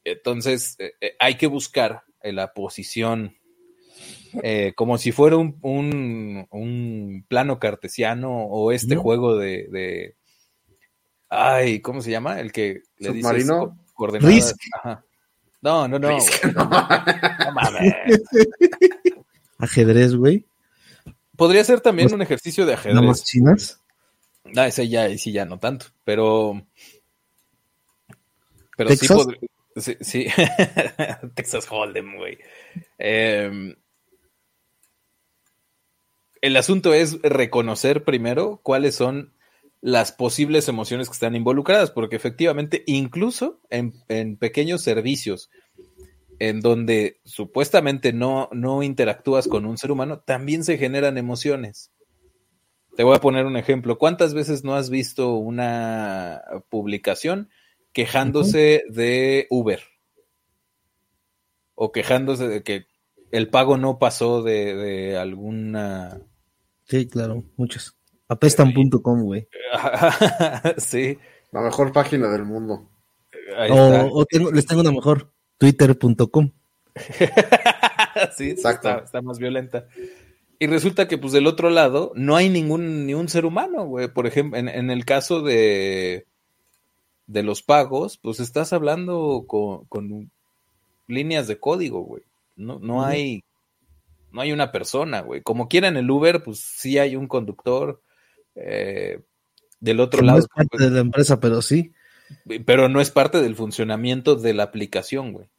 [0.03, 3.37] Entonces eh, eh, hay que buscar la posición
[4.43, 10.15] eh, como si fuera un, un, plano cartesiano o este juego de, de,
[11.29, 12.39] Ay, ¿cómo se llama?
[12.39, 13.45] El que le dice
[13.93, 14.55] coordenadas.
[14.73, 15.05] Ajá.
[15.61, 16.09] No, no, no.
[16.09, 16.69] no.
[17.53, 17.93] mames.
[19.59, 20.45] Ajedrez, güey.
[21.35, 23.01] Podría ser también un ejercicio de ajedrez.
[23.01, 23.79] más chinas?
[24.55, 25.87] Ah, ese ya, sí, ya no tanto.
[26.03, 26.65] Pero.
[28.75, 29.39] Pero sí podría.
[29.75, 30.27] Sí, sí.
[31.35, 32.37] Texas Hold'em, güey.
[32.97, 33.75] Em,
[36.41, 39.33] el asunto es reconocer primero cuáles son
[39.81, 45.49] las posibles emociones que están involucradas, porque efectivamente, incluso en, pequeños servicios
[46.39, 51.91] en donde supuestamente no, no interactúas con un ser humano, también se generan emociones.
[52.95, 53.97] Te voy a poner un ejemplo.
[53.97, 57.49] ¿Cuántas veces no has visto una publicación
[57.93, 59.81] quejándose de Uber?
[61.75, 62.85] O quejándose de que
[63.31, 66.21] el pago no pasó de, de alguna...
[66.85, 67.95] Sí, claro, muchos.
[68.31, 69.45] Apestan.com, güey.
[70.77, 71.17] sí.
[71.51, 72.87] La mejor página del mundo.
[73.69, 76.51] o, les tengo una mejor, twitter.com.
[78.37, 79.03] sí, Exacto.
[79.03, 79.85] Está, más violenta.
[80.59, 84.07] Y resulta que, pues, del otro lado, no hay ningún, ni un ser humano, güey.
[84.07, 86.25] Por ejemplo, en, el caso de,
[87.27, 90.31] de los pagos, pues estás hablando con,
[91.07, 92.23] líneas de código, güey.
[92.55, 93.43] No, no hay,
[94.31, 95.41] no hay una persona, güey.
[95.41, 98.01] Como quiera en el Uber, pues sí hay un conductor.
[98.55, 99.19] Eh,
[99.79, 100.37] del otro lado.
[100.37, 101.93] No es parte pues, de la empresa, pero sí.
[102.65, 105.49] Pero no es parte del funcionamiento de la aplicación, güey.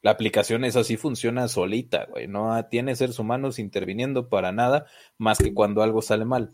[0.00, 2.28] La aplicación es así, funciona solita, güey.
[2.28, 4.86] No tiene seres humanos interviniendo para nada
[5.18, 6.52] más que cuando algo sale mal.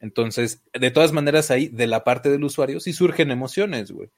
[0.00, 4.10] Entonces, de todas maneras, ahí, de la parte del usuario, sí surgen emociones, güey.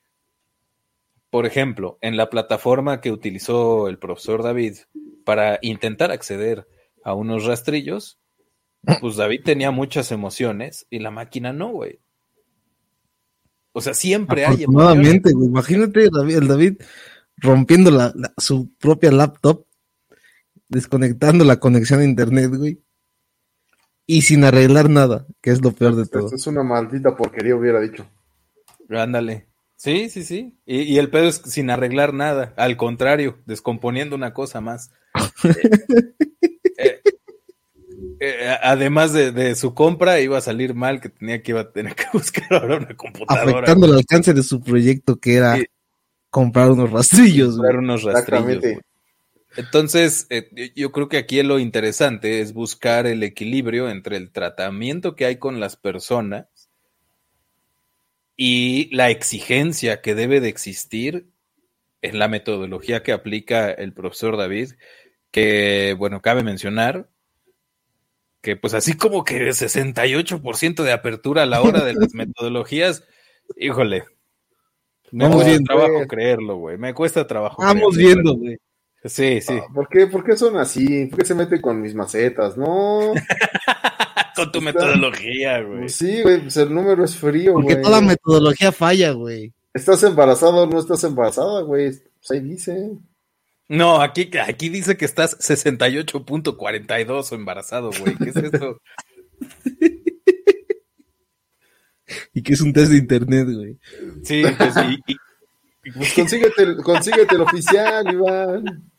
[1.30, 4.78] Por ejemplo, en la plataforma que utilizó el profesor David
[5.24, 6.66] para intentar acceder
[7.04, 8.18] a unos rastrillos,
[9.00, 12.00] pues David tenía muchas emociones y la máquina no, güey.
[13.72, 15.22] O sea, siempre hay emociones.
[15.22, 15.46] Güey.
[15.46, 16.80] Imagínate el David
[17.36, 19.66] rompiendo la, su propia laptop,
[20.68, 22.80] desconectando la conexión a internet, güey.
[24.06, 26.24] Y sin arreglar nada, que es lo peor de todo.
[26.24, 28.06] Esto es una maldita porquería, hubiera dicho.
[28.88, 29.46] Ándale.
[29.76, 30.58] Sí, sí, sí.
[30.66, 32.52] Y, el pedo es sin arreglar nada.
[32.56, 34.90] Al contrario, descomponiendo una cosa más.
[38.22, 41.94] Eh, además de, su compra, iba a salir mal, que tenía que iba a tener
[41.94, 43.50] que buscar ahora una computadora.
[43.50, 45.58] Afectando el alcance de su proyecto, que era
[46.28, 47.56] comprar unos rastrillos.
[47.56, 48.62] Comprar unos rastrillos.
[49.56, 55.16] Entonces, eh, yo creo que aquí lo interesante es buscar el equilibrio entre el tratamiento
[55.16, 56.46] que hay con las personas
[58.36, 61.26] y la exigencia que debe de existir
[62.02, 64.72] en la metodología que aplica el profesor David,
[65.30, 67.08] que, bueno, cabe mencionar
[68.40, 73.04] que pues así como que 68% de apertura a la hora de las metodologías,
[73.56, 74.04] híjole,
[75.12, 76.78] me cuesta trabajo creerlo, güey.
[76.78, 77.62] Me cuesta trabajo.
[77.62, 78.56] Vamos viendo, güey.
[79.04, 79.54] Sí, sí.
[79.58, 81.06] Ah, ¿por, qué, ¿Por qué son así?
[81.06, 82.56] ¿Por qué se mete con mis macetas?
[82.56, 83.12] No.
[84.36, 85.88] con tu metodología, güey.
[85.88, 87.64] Sí, güey, pues el número es frío, güey.
[87.64, 89.54] Porque toda metodología falla, güey.
[89.72, 91.90] ¿Estás embarazado o no estás embarazada, güey?
[91.90, 92.90] Pues ahí dice.
[93.70, 98.16] No, aquí, aquí dice que estás 68.42 embarazado, güey.
[98.16, 98.82] ¿Qué es eso?
[102.34, 103.78] y que es un test de internet, güey.
[104.24, 104.98] Sí, pues sí.
[105.94, 108.90] Pues consíguete, consíguete el oficial, Iván.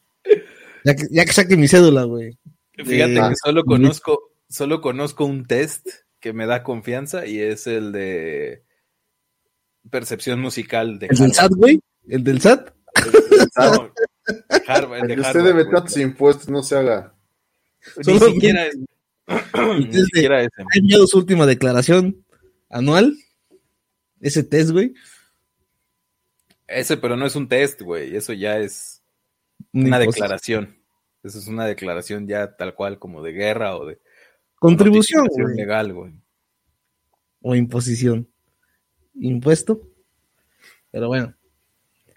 [0.85, 2.39] Ya que, ya que saque mi cédula, güey.
[2.77, 5.85] Fíjate que solo conozco, solo conozco un test
[6.21, 8.63] que me da confianza y es el de
[9.89, 11.81] percepción musical de ¿El del SAT, güey?
[12.07, 12.73] ¿El del SAT?
[15.07, 17.13] De usted debe tantos impuestos, no se haga.
[18.05, 18.77] Ni siquiera es.
[19.79, 20.49] Ni siquiera es.
[20.57, 22.25] ¿Ha enviado su última declaración
[22.69, 23.17] anual?
[24.19, 24.93] Ese test, güey.
[26.67, 28.15] Ese, pero no es un test, güey.
[28.15, 29.01] Eso ya es
[29.73, 30.77] una declaración.
[31.23, 33.99] Eso es una declaración ya tal cual como de guerra o de
[34.55, 36.13] contribución legal, güey.
[37.41, 38.27] O imposición.
[39.19, 39.87] Impuesto.
[40.91, 41.35] Pero bueno.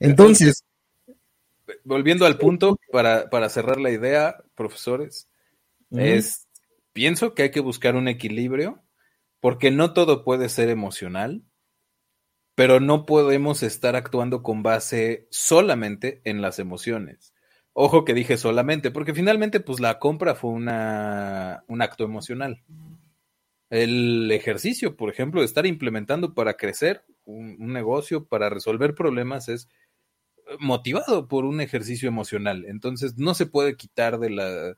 [0.05, 0.65] Entonces,
[1.85, 5.29] volviendo al punto, para, para, cerrar la idea, profesores,
[5.91, 6.49] es,
[6.93, 8.83] pienso que hay que buscar un equilibrio,
[9.41, 11.43] porque no todo puede ser emocional,
[12.55, 17.35] pero no podemos estar actuando con base solamente en las emociones.
[17.73, 22.63] Ojo que dije solamente, porque finalmente, pues la compra fue una, un acto emocional.
[23.71, 29.69] El ejercicio, por ejemplo, de estar implementando para crecer un negocio, para resolver problemas, es
[30.59, 32.65] motivado por un ejercicio emocional.
[32.67, 34.77] Entonces no se puede quitar de la,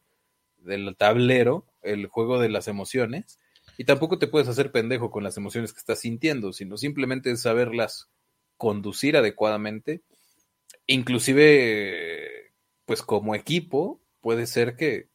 [0.59, 3.38] del tablero el juego de las emociones
[3.78, 8.09] y tampoco te puedes hacer pendejo con las emociones que estás sintiendo, sino simplemente saberlas
[8.57, 10.03] conducir adecuadamente.
[10.86, 12.53] Inclusive,
[12.84, 15.09] pues como equipo, puede ser que,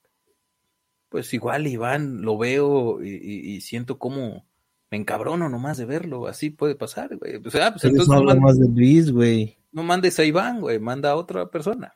[1.09, 4.45] pues igual Iván lo veo y, siento como
[4.91, 7.37] me encabrono nomás de verlo, así puede pasar, güey.
[7.37, 11.11] O sea, pues entonces no más de Luis, güey no mandes a Iván, güey, manda
[11.11, 11.95] a otra persona.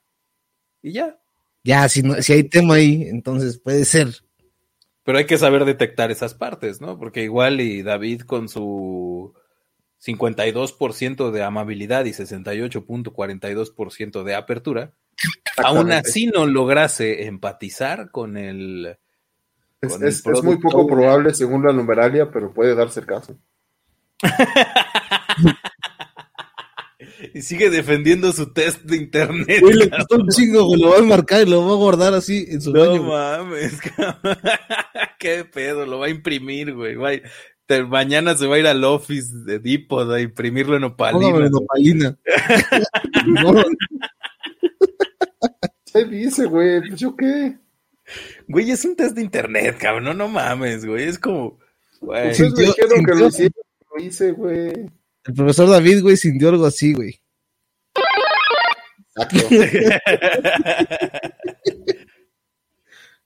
[0.81, 1.19] Y ya.
[1.63, 4.09] Ya, si, no, si hay tema ahí, entonces puede ser.
[5.03, 6.97] Pero hay que saber detectar esas partes, ¿no?
[6.97, 9.33] Porque igual y David con su
[10.03, 14.93] 52% de amabilidad y 68.42% de apertura,
[15.57, 18.97] aún así no lograse empatizar con el
[19.81, 23.37] Es, muy poco probable según la numeralia, pero puede darse el caso.
[27.35, 29.61] y sigue defendiendo su test de internet.
[29.61, 32.61] le costó un chingo, Lo va a marcar y lo va a guardar así en
[32.61, 33.77] su No mames,
[35.19, 36.95] Qué pedo, lo va a imprimir, güey.
[37.89, 41.45] mañana se va a ir al office de Dipod a imprimirlo en opalina.
[41.45, 42.17] en opalina.
[45.91, 46.87] ¿Qué dice, güey?
[46.87, 47.57] Pues yo qué.
[48.47, 50.05] Güey, es un test de internet, cabrón.
[50.05, 51.03] No, no mames, güey.
[51.03, 51.59] Es como.
[51.99, 52.31] Güey.
[52.31, 53.61] Ustedes me dijeron que lo hicieron,
[53.93, 54.71] lo hice, güey.
[55.25, 57.24] El profesor David, güey, sintió algo así, güey.
[59.15, 59.47] Exacto.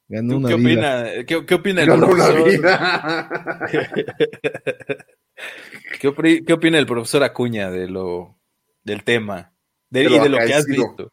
[0.07, 1.03] Ganó una ¿Qué opina?
[1.27, 2.49] ¿Qué, ¿Qué, opina el profesor?
[5.99, 8.39] ¿Qué, ¿Qué, opina el profesor Acuña de lo
[8.83, 9.53] del tema?
[9.91, 11.11] De, y de lo que has visto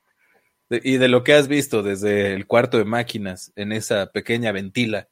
[0.70, 5.08] y de lo que has visto desde el cuarto de máquinas en esa pequeña ventila.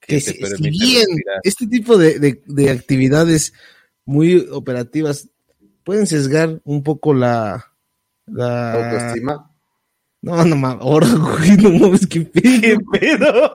[0.00, 0.38] Que, si,
[0.70, 1.06] bien
[1.42, 3.52] este tipo de, actividades
[4.04, 5.30] muy operativas
[5.82, 7.72] pueden sesgar un poco la,
[8.26, 8.72] la...
[8.72, 9.50] autoestima.
[10.22, 13.54] No, no mames, ahora, güey, no mames, qué pedo.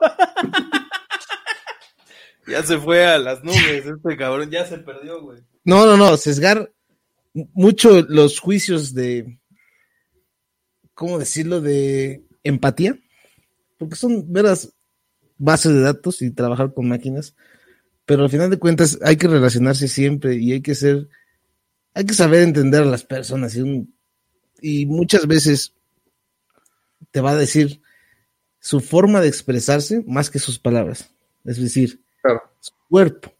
[2.46, 5.40] ya se fue a las nubes, este cabrón, ya se perdió, güey.
[5.64, 6.72] No, no, no, sesgar
[7.34, 9.38] mucho los juicios de,
[10.94, 12.98] ¿cómo decirlo?, de empatía,
[13.78, 14.72] porque son veras
[15.38, 17.34] bases de datos y trabajar con máquinas,
[18.04, 21.08] pero al final de cuentas hay que relacionarse siempre y hay que ser,
[21.94, 23.88] hay que saber entender a las personas y,
[24.62, 25.74] y muchas veces
[27.10, 27.82] te va a decir
[28.60, 31.10] su forma de expresarse más que sus palabras,
[31.44, 32.02] es decir,
[32.60, 33.34] su cuerpo,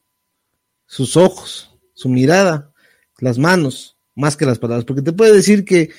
[0.84, 2.72] sus ojos, su mirada,
[3.18, 5.90] las manos, más que las palabras, porque te puede decir que,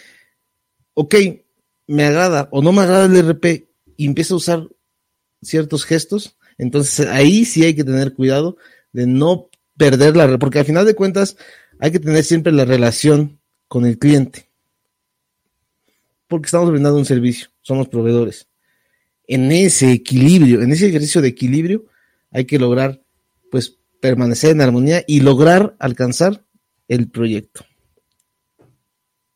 [0.93, 1.15] ok,
[1.87, 4.67] me agrada o no me agrada el RP y empiezo a usar
[5.41, 8.57] ciertos gestos, entonces ahí sí hay que tener cuidado
[8.91, 11.37] de no perder la, porque al final de cuentas
[11.79, 14.52] hay que tener siempre la relación con el cliente.
[16.33, 18.47] Porque estamos brindando un servicio, somos proveedores.
[19.27, 21.85] En ese equilibrio, en ese ejercicio de equilibrio,
[22.31, 23.03] hay que lograr,
[23.51, 26.43] pues, permanecer en armonía y lograr alcanzar
[26.87, 27.63] el proyecto.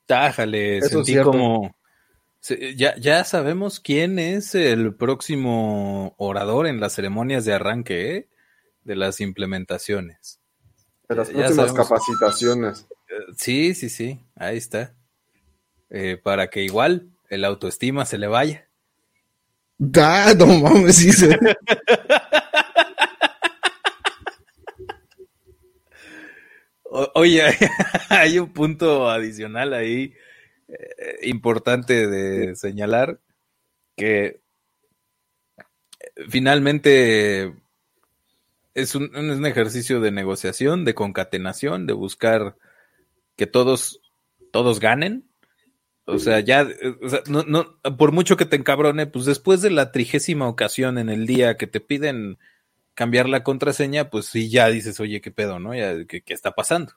[0.08, 1.78] Tájale, sentí como,
[2.76, 8.30] ya, ya sabemos quién es el próximo orador en las ceremonias de arranque ¿eh?
[8.86, 10.40] de las implementaciones.
[11.08, 12.88] De las próximas capacitaciones.
[13.08, 14.96] Eh, sí, sí, sí, ahí está.
[15.90, 18.68] Eh, para que igual el autoestima se le vaya.
[19.78, 21.12] Da, no mames, sí
[27.14, 27.44] oye,
[28.10, 30.14] hay un punto adicional ahí
[30.68, 33.20] eh, importante de señalar
[33.96, 34.42] que
[36.30, 37.54] finalmente
[38.74, 42.56] es un, un, ejercicio de negociación, de concatenación, de buscar
[43.36, 44.02] que todos,
[44.52, 45.28] todos ganen.
[46.10, 46.66] O sea, ya,
[47.28, 51.28] no, no, por mucho que te encabrone, pues después de la trigésima ocasión en el
[51.28, 52.38] día que te piden
[52.94, 55.76] cambiar la contraseña, pues sí, ya dices, oye, qué pedo, ¿no?
[55.76, 56.94] Ya, ¿qué, qué está pasando?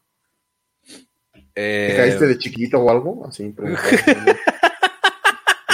[1.53, 3.27] ¿Te caíste de chiquito o algo?
[3.27, 3.53] Así,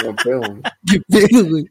[0.01, 1.65] ¿Qué pedo, güey?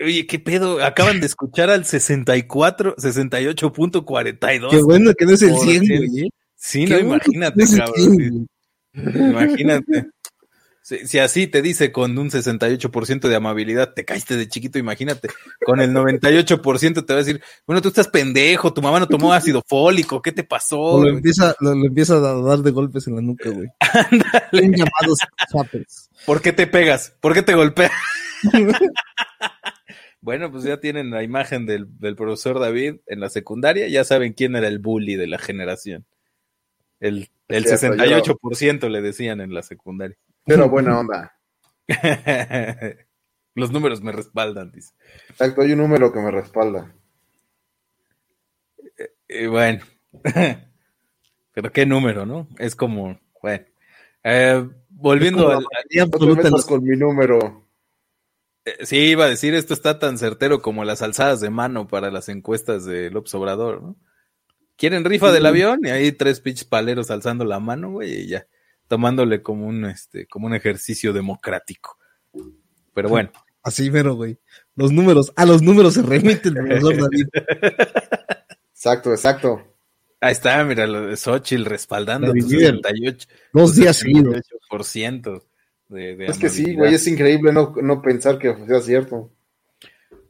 [0.00, 0.84] Oye, ¿qué pedo?
[0.84, 4.70] Acaban de escuchar al 64, 68.42.
[4.70, 6.30] Qué bueno que no es el 100, güey.
[6.54, 8.46] Sí, no, imagínate, cabrón.
[8.94, 10.13] Imagínate.
[10.84, 15.30] Si, así te dice con un 68% de amabilidad, te caíste de chiquito, imagínate.
[15.64, 19.32] Con el 98% te va a decir, bueno, tú estás pendejo, tu mamá no tomó
[19.32, 21.02] ácido fólico, ¿qué te pasó?
[21.02, 23.68] lo empieza, lo, empieza a dar de golpes en la nuca, güey.
[23.80, 24.76] Ándale.
[24.76, 25.20] llamados
[26.26, 27.16] ¿Por qué te pegas?
[27.18, 27.90] ¿Por qué te golpeas?
[30.20, 34.34] bueno, pues ya tienen la imagen del, del profesor David en la secundaria, ya saben
[34.34, 36.04] quién era el bully de la generación.
[37.00, 40.18] El, el 68% le decían en la secundaria.
[40.44, 41.38] Pero buena onda.
[43.54, 44.92] Los números me respaldan, dice.
[45.30, 46.92] Exacto, hay un número que me respalda.
[48.98, 49.84] Eh, eh, bueno.
[51.52, 52.48] Pero qué número, ¿no?
[52.58, 53.64] Es como, bueno.
[54.24, 55.64] Eh, volviendo al...
[56.66, 57.68] con mi número.
[58.82, 62.28] sí, iba a decir, esto está tan certero como las alzadas de mano para las
[62.28, 63.96] encuestas de López Obrador, ¿no?
[64.76, 65.78] ¿Quieren rifa del avión?
[65.84, 68.48] Y hay tres pinches paleros alzando la mano, güey, y ya
[68.88, 71.98] tomándole como un, este, como un ejercicio democrático.
[72.94, 73.30] Pero bueno.
[73.62, 74.38] Así mero, güey.
[74.76, 77.26] Los números, a los números se remite el profesor David.
[78.74, 79.74] Exacto, exacto.
[80.20, 83.28] Ahí está, mira, lo de Xochitl respaldando tu 68.
[83.54, 84.42] Dos días seguidos.
[85.88, 89.30] De, es que sí, güey, es increíble no, no pensar que sea cierto.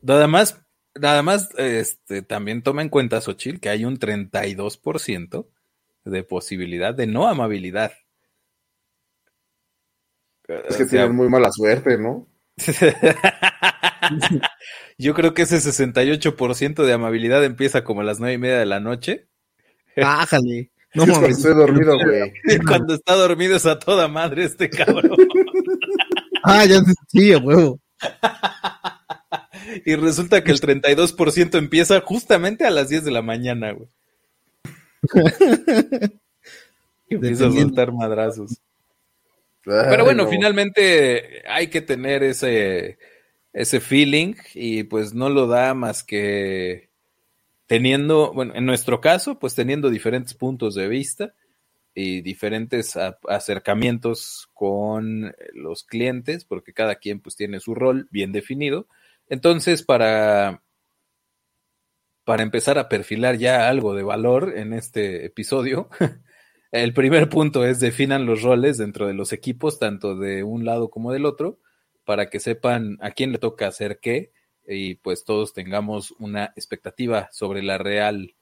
[0.07, 0.61] Además,
[0.95, 5.47] nada más, este, también toma en cuenta, Xochitl, que hay un 32%
[6.05, 7.93] de posibilidad de no amabilidad.
[10.49, 12.27] Es que tienen muy mala suerte, ¿no?
[14.99, 18.67] Yo creo que ese 68% de amabilidad empieza como a las nueve y media de
[18.67, 19.27] la noche.
[19.97, 20.71] Bájale.
[20.97, 21.39] No mames.
[21.39, 22.33] Estoy dormido, güey.
[22.69, 25.17] Cuando está dormido es a toda madre este cabrón.
[26.45, 27.81] ah, ya sí, huevo.
[29.85, 33.89] y resulta que el 32% empieza justamente a las 10 de la mañana, güey.
[37.09, 38.61] empieza a soltar madrazos.
[39.65, 42.99] Pero bueno, finalmente hay que tener ese,
[43.53, 46.91] ese feeling y pues no lo da más que
[47.67, 51.35] teniendo, bueno, en nuestro caso, pues teniendo diferentes puntos de vista
[51.95, 52.99] y diferentes
[53.29, 58.89] acercamientos con los clientes, porque cada quien pues tiene su rol bien definido.
[59.29, 60.63] Entonces, para,
[62.25, 65.89] para empezar a perfilar ya algo de valor en este episodio,
[66.75, 70.91] el primer punto es definan los roles dentro de los equipos, tanto de un lado
[70.91, 71.61] como del otro,
[72.05, 74.33] para que sepan a quién le toca hacer qué
[74.67, 78.35] y pues todos tengamos una expectativa sobre la real,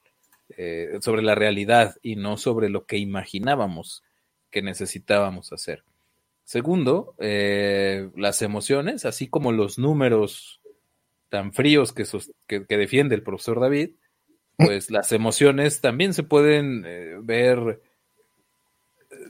[0.57, 4.03] eh, sobre la realidad y no sobre lo que imaginábamos
[4.49, 5.83] que necesitábamos hacer.
[6.43, 10.59] Segundo, eh, las emociones, así como los números
[11.29, 12.05] tan fríos que,
[12.47, 13.91] que, defiende el profesor David,
[14.57, 17.79] pues las emociones también se pueden eh, ver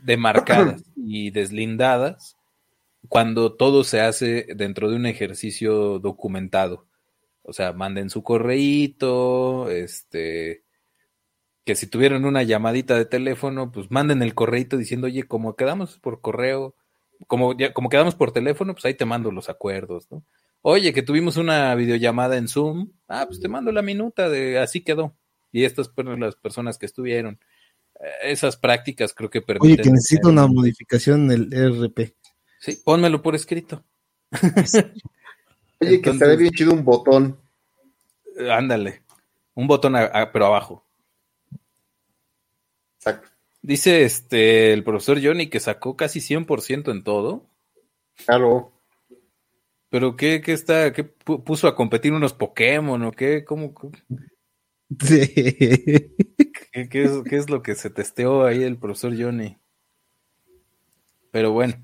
[0.04, 2.38] demarcadas y deslindadas
[3.10, 6.88] cuando todo se hace dentro de un ejercicio documentado.
[7.44, 10.64] O sea, manden su correíto, este,
[11.66, 16.00] que si tuvieron una llamadita de teléfono, pues manden el correíto diciendo, oye, como quedamos
[16.00, 16.76] por correo,
[17.28, 20.08] como, ya, como quedamos por teléfono, pues ahí te mando los acuerdos.
[20.62, 24.82] Oye, que tuvimos una videollamada en Zoom, ah, pues te mando la minuta de así
[24.82, 25.18] quedó.
[25.52, 27.40] Y estas fueron las personas que estuvieron.
[28.22, 29.74] Esas prácticas creo que permiten.
[29.74, 32.14] Oye, que necesito una modificación en el ERP.
[32.60, 33.84] Sí, pónmelo por escrito.
[35.80, 37.38] Oye, que estaría bien chido un botón.
[38.50, 39.04] Ándale,
[39.54, 39.94] un botón,
[40.32, 40.86] pero abajo.
[42.98, 43.30] Exacto.
[43.62, 47.46] Dice este el profesor Johnny que sacó casi 100% en todo.
[48.26, 48.74] Claro.
[49.90, 53.74] Pero qué, qué está, qué puso a competir unos Pokémon o qué, cómo,
[55.00, 56.16] Sí.
[56.74, 59.58] ¿Qué, qué, es, ¿Qué es lo que se testeó ahí el profesor Johnny?
[61.30, 61.76] Pero bueno.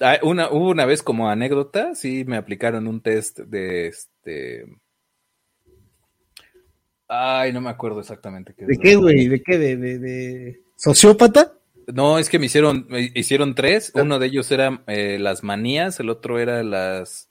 [0.00, 4.66] Ah, una, hubo una vez como anécdota, sí me aplicaron un test de este.
[7.08, 8.66] Ay, no me acuerdo exactamente qué.
[8.66, 9.26] ¿De qué, güey?
[9.26, 9.58] ¿De qué?
[9.58, 11.54] ¿De, de, sociópata?
[11.92, 13.90] No, es que me hicieron, me hicieron tres.
[13.96, 17.28] Uno de ellos era eh, las manías, el otro era las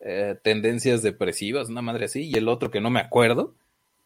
[0.00, 3.54] eh, tendencias depresivas, una madre así, y el otro que no me acuerdo.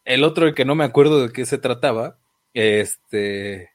[0.04, 2.18] El otro que no me acuerdo de qué se trataba,
[2.54, 3.70] este,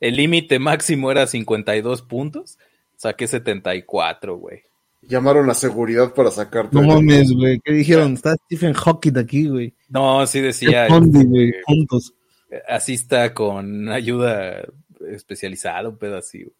[0.00, 2.58] el límite máximo era 52 puntos
[2.98, 4.62] Saqué 74, güey.
[5.02, 7.60] Llamaron a seguridad para sacar No mames, güey.
[7.64, 8.14] ¿Qué dijeron?
[8.14, 9.72] Está Stephen Hawking aquí, güey.
[9.88, 10.88] No, sí decía.
[10.88, 12.12] güey, juntos.
[12.66, 14.64] Así está con ayuda
[15.08, 16.50] especializada, un pedacito.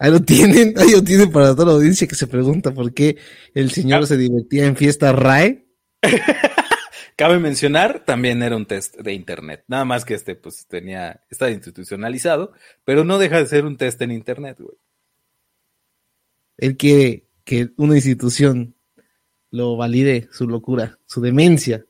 [0.00, 3.18] Ahí lo tienen, ahí lo tienen para toda la audiencia que se pregunta por qué
[3.54, 4.06] el señor ah.
[4.06, 5.64] se divertía en fiesta RAE.
[7.20, 11.50] Cabe mencionar, también era un test de internet, nada más que este pues tenía, está
[11.50, 14.78] institucionalizado, pero no deja de ser un test en internet, güey.
[16.56, 18.74] Él quiere que una institución
[19.50, 21.84] lo valide, su locura, su demencia.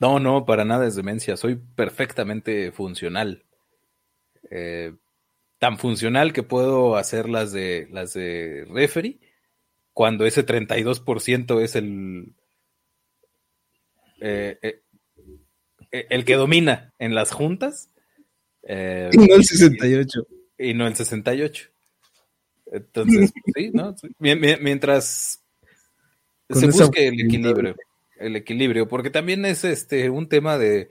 [0.00, 3.46] No, no, para nada es demencia, soy perfectamente funcional.
[4.50, 4.92] Eh,
[5.56, 9.18] tan funcional que puedo hacer las de las de referee
[9.94, 12.34] cuando ese 32% es el
[14.20, 14.82] eh, eh,
[15.90, 17.90] eh, el que domina en las juntas.
[18.62, 20.26] y no el 68.
[20.58, 21.68] Y, no el 68.
[22.72, 23.94] Entonces, sí, ¿no?
[24.18, 25.42] Mientras
[26.50, 27.76] se busque el equilibrio,
[28.18, 30.90] el equilibrio, porque también es este un tema de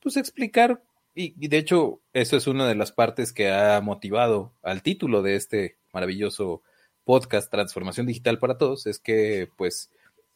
[0.00, 0.82] pues explicar,
[1.14, 5.22] y, y, de hecho, eso es una de las partes que ha motivado al título
[5.22, 6.62] de este maravilloso
[7.04, 9.90] podcast Transformación Digital para Todos, es que pues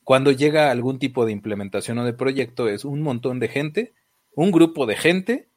[0.04, 3.94] cuando llega algún tipo de implementación o de proyecto es un montón de gente,
[4.34, 5.48] un grupo de gente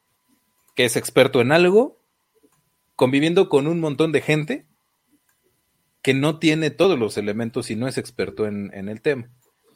[0.75, 1.99] que es experto en algo,
[2.95, 4.65] conviviendo con un montón de gente
[6.01, 9.29] que no tiene todos los elementos y no es experto en, el tema.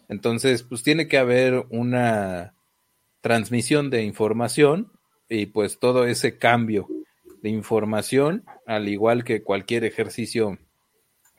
[0.10, 2.54] Entonces, pues tiene que haber una
[3.22, 4.92] transmisión de información
[5.30, 6.88] y pues todo ese cambio
[7.42, 10.58] de información, al igual que cualquier ejercicio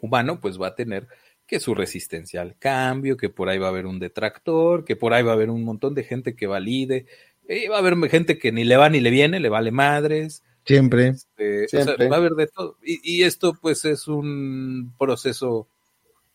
[0.01, 1.09] humano, pues va a tener
[1.49, 5.15] que su resistencia al cambio, que por ahí va a haber un detractor, que por
[5.15, 7.07] ahí va a haber un montón de gente que valide,
[7.49, 10.45] y va a haber gente que ni le va ni le viene, le vale madres.
[10.67, 11.15] Siempre.
[11.39, 12.77] Este, va a haber de todo.
[12.85, 15.67] Y, y, esto pues es un proceso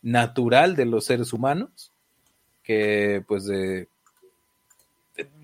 [0.02, 1.92] natural de los seres humanos
[2.64, 3.88] que pues de,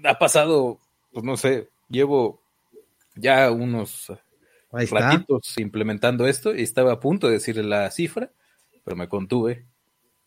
[0.03, 0.79] ha pasado,
[1.13, 2.41] pues no sé, llevo
[3.15, 4.11] ya unos
[4.71, 8.31] ratitos implementando esto y estaba a punto de decirle la cifra,
[8.89, 9.67] pero me contuve.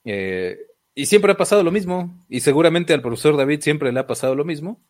[0.04, 0.56] Eh,
[0.94, 4.36] y siempre ha pasado lo mismo, y seguramente al profesor David siempre le ha pasado
[4.36, 4.80] lo mismo.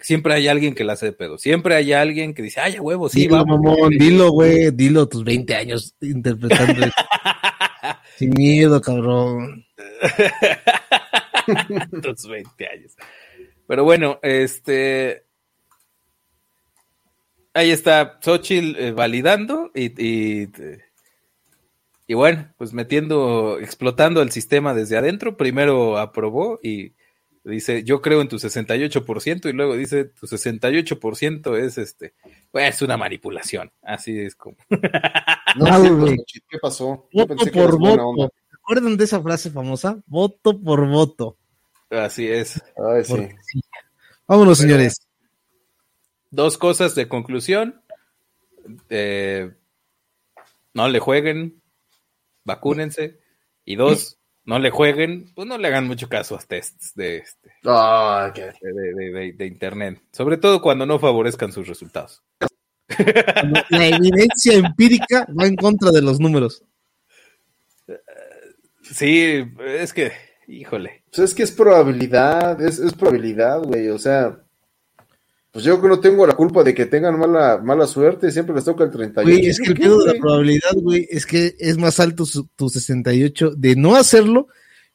[0.00, 1.36] Siempre hay alguien que la hace de pedo.
[1.36, 5.54] Siempre hay alguien que dice, ay, huevo, sí, dilo, Mamón, dilo, güey, dilo tus 20
[5.54, 6.86] años interpretando.
[8.16, 9.66] Sin miedo, cabrón.
[12.02, 12.96] tus 20 años.
[13.66, 15.26] Pero bueno, este.
[17.52, 20.48] Ahí está Xochitl eh, validando y, y,
[22.06, 25.36] y, bueno, pues metiendo, explotando el sistema desde adentro.
[25.36, 26.92] Primero aprobó y
[27.50, 32.14] dice, yo creo en tu 68% y luego dice, tu 68% es este,
[32.50, 33.72] pues es una manipulación.
[33.82, 34.56] Así es como.
[35.56, 36.16] no,
[36.48, 37.08] ¿Qué pasó?
[37.12, 38.32] Voto por voto.
[38.50, 40.02] ¿Recuerdan de esa frase famosa?
[40.06, 41.36] Voto por voto.
[41.90, 42.62] Así es.
[42.76, 43.62] Ay, sí.
[44.26, 45.06] Vámonos, señores.
[46.30, 47.80] Dos cosas de conclusión.
[48.90, 49.52] Eh,
[50.74, 51.62] no le jueguen,
[52.46, 53.20] vacúnense.
[53.66, 57.52] Y dos, no le jueguen, pues no le hagan mucho caso a tests de, este,
[57.64, 60.00] oh, de, internet.
[60.12, 62.22] Sobre todo cuando no favorezcan sus resultados.
[63.68, 66.62] La evidencia empírica va en contra de los números.
[68.82, 70.12] Sí, es que
[70.48, 71.02] Híjole.
[71.10, 73.88] Pues es que es probabilidad, es, es probabilidad, güey.
[73.88, 74.44] O sea,
[75.56, 78.66] pues yo que no tengo la culpa de que tengan mala, mala suerte, siempre les
[78.66, 79.26] toca el 38.
[79.26, 82.68] Güey, es que el pedo de la probabilidad, güey, es que es más alto tu
[82.68, 84.48] 68 de no hacerlo,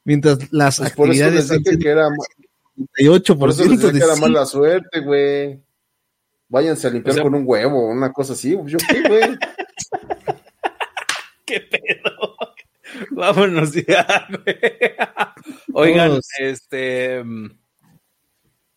[0.04, 3.38] mientras las pues actividades por eso les que era 38%.
[3.40, 5.60] Por eso les dije que era mala suerte, güey.
[6.48, 8.56] Váyanse a limpiar con un huevo, una cosa así.
[8.66, 9.22] Yo qué, güey.
[11.44, 12.36] ¿Qué pedo?
[13.10, 14.28] Vámonos ya,
[15.72, 17.24] Oigan, este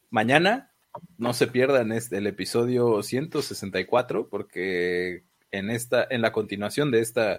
[0.10, 0.72] mañana
[1.18, 7.36] no se pierdan este, el episodio 164 porque en esta en la continuación de esta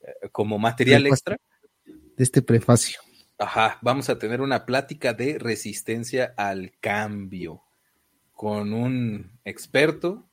[0.00, 1.36] eh, como material extra
[1.84, 3.00] de este prefacio.
[3.38, 7.62] Ajá, vamos a tener una plática de resistencia al cambio
[8.32, 10.28] con un experto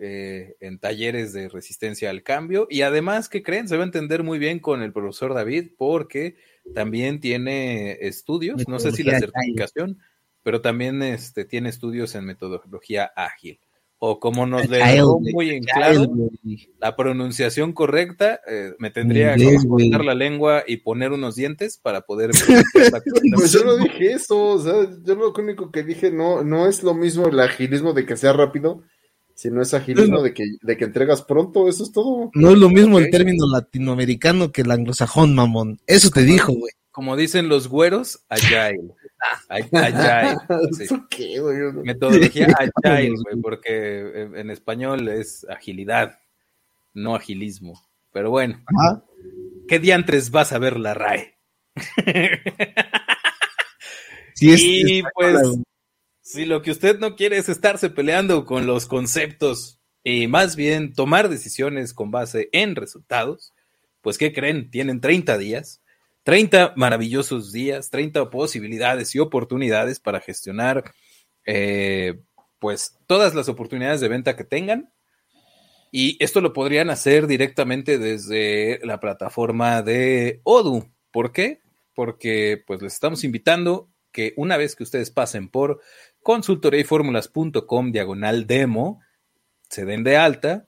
[0.00, 3.66] eh, en talleres de resistencia al cambio y además, que creen?
[3.66, 6.36] Se va a entender muy bien con el profesor David porque
[6.72, 9.98] también tiene estudios, no sé si la certificación,
[10.48, 13.60] pero también este, tiene estudios en metodología ágil.
[13.98, 16.10] O como nos le dejó muy en claro,
[16.80, 22.00] la pronunciación correcta, eh, me tendría que cortar la lengua y poner unos dientes para
[22.00, 22.30] poder...
[23.34, 26.82] pues yo no dije eso, o sea, yo lo único que dije no, no es
[26.82, 28.84] lo mismo el agilismo de que sea rápido,
[29.34, 32.30] si no es agilismo de que, de que entregas pronto, eso es todo.
[32.32, 35.78] No es lo mismo el término latinoamericano que el anglosajón, mamón.
[35.86, 36.72] Eso te dijo, güey.
[36.90, 38.94] Como dicen los güeros, agile.
[39.48, 40.36] Agile.
[41.10, 41.72] qué, güey?
[41.84, 42.46] Metodología
[42.84, 46.18] agile, güey, porque en español es agilidad,
[46.94, 47.80] no agilismo.
[48.12, 48.62] Pero bueno,
[49.68, 51.38] ¿qué diantres vas a ver la RAE?
[54.34, 55.38] Sí, es, y pues,
[56.20, 60.92] si lo que usted no quiere es estarse peleando con los conceptos y más bien
[60.92, 63.54] tomar decisiones con base en resultados,
[64.00, 64.70] pues ¿qué creen?
[64.70, 65.82] Tienen 30 días,
[66.28, 70.92] 30 maravillosos días, 30 posibilidades y oportunidades para gestionar
[71.46, 72.20] eh,
[72.58, 74.92] pues todas las oportunidades de venta que tengan.
[75.90, 80.90] Y esto lo podrían hacer directamente desde la plataforma de Odoo.
[81.12, 81.62] ¿Por qué?
[81.94, 85.80] Porque pues les estamos invitando que una vez que ustedes pasen por
[86.22, 89.00] consultoriaformulas.com diagonal demo,
[89.70, 90.66] se den de alta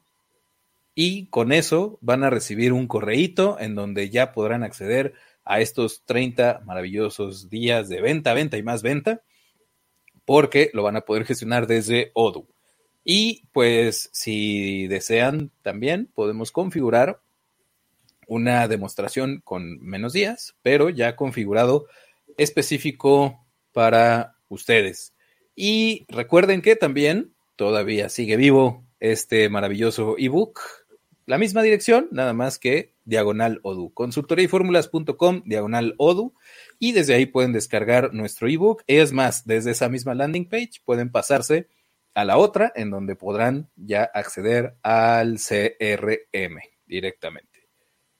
[0.94, 5.12] y con eso van a recibir un correíto en donde ya podrán acceder
[5.50, 9.20] a estos 30 maravillosos días de venta, venta y más venta,
[10.24, 12.46] porque lo van a poder gestionar desde Odoo.
[13.02, 17.20] Y pues si desean también podemos configurar
[18.28, 21.86] una demostración con menos días, pero ya configurado
[22.36, 25.14] específico para ustedes.
[25.56, 30.60] Y recuerden que también todavía sigue vivo este maravilloso ebook.
[31.26, 33.92] La misma dirección, nada más que diagonal Odu.
[33.92, 36.34] Consultoriaformulas.com, diagonal Odu.
[36.78, 38.82] Y desde ahí pueden descargar nuestro ebook.
[38.86, 41.68] Es más, desde esa misma landing page pueden pasarse
[42.14, 47.68] a la otra, en donde podrán ya acceder al CRM directamente.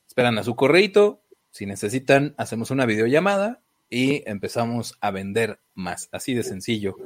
[0.07, 1.23] Esperan a su correito,
[1.53, 6.09] Si necesitan, hacemos una videollamada y empezamos a vender más.
[6.13, 6.97] Así de sencillo.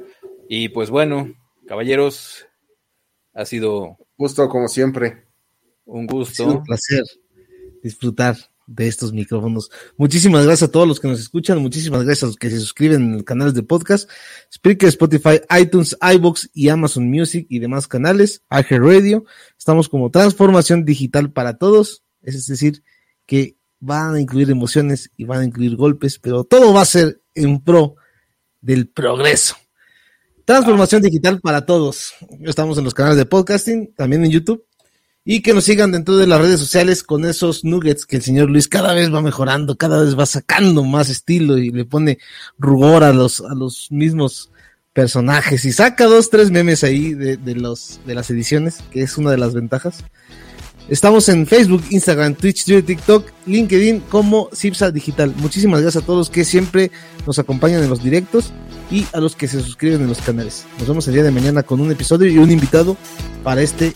[0.47, 1.33] Y pues bueno,
[1.67, 2.45] caballeros,
[3.33, 3.97] ha sido...
[4.17, 5.25] Gusto como siempre.
[5.85, 6.45] Un gusto.
[6.45, 7.03] un placer
[7.85, 9.69] disfrutar de estos micrófonos.
[9.95, 13.03] Muchísimas gracias a todos los que nos escuchan, muchísimas gracias a los que se suscriben
[13.03, 14.09] en los canales de podcast,
[14.51, 19.25] Spreaker, Spotify, iTunes, iBox y Amazon Music y demás canales, AG Radio.
[19.55, 22.83] Estamos como transformación digital para todos, es decir,
[23.27, 27.21] que van a incluir emociones y van a incluir golpes, pero todo va a ser
[27.35, 27.97] en pro
[28.61, 29.55] del progreso.
[30.43, 32.15] Transformación digital para todos.
[32.41, 34.65] Estamos en los canales de podcasting, también en YouTube
[35.27, 38.51] y que nos sigan dentro de las redes sociales con esos nuggets que el señor
[38.51, 42.19] Luis cada vez va mejorando, cada vez va sacando más estilo y le pone
[42.59, 44.51] rugor a los, a los mismos
[44.93, 49.17] personajes y saca dos, tres memes ahí de, de los, de las ediciones, que es
[49.17, 50.03] una de las ventajas.
[50.87, 55.33] Estamos en Facebook, Instagram, Twitch, Twitter, TikTok, LinkedIn como Cipsa Digital.
[55.37, 56.91] Muchísimas gracias a todos que siempre
[57.25, 58.53] nos acompañan en los directos
[58.91, 60.67] y a los que se suscriben en los canales.
[60.77, 62.95] Nos vemos el día de mañana con un episodio y un invitado
[63.43, 63.95] para este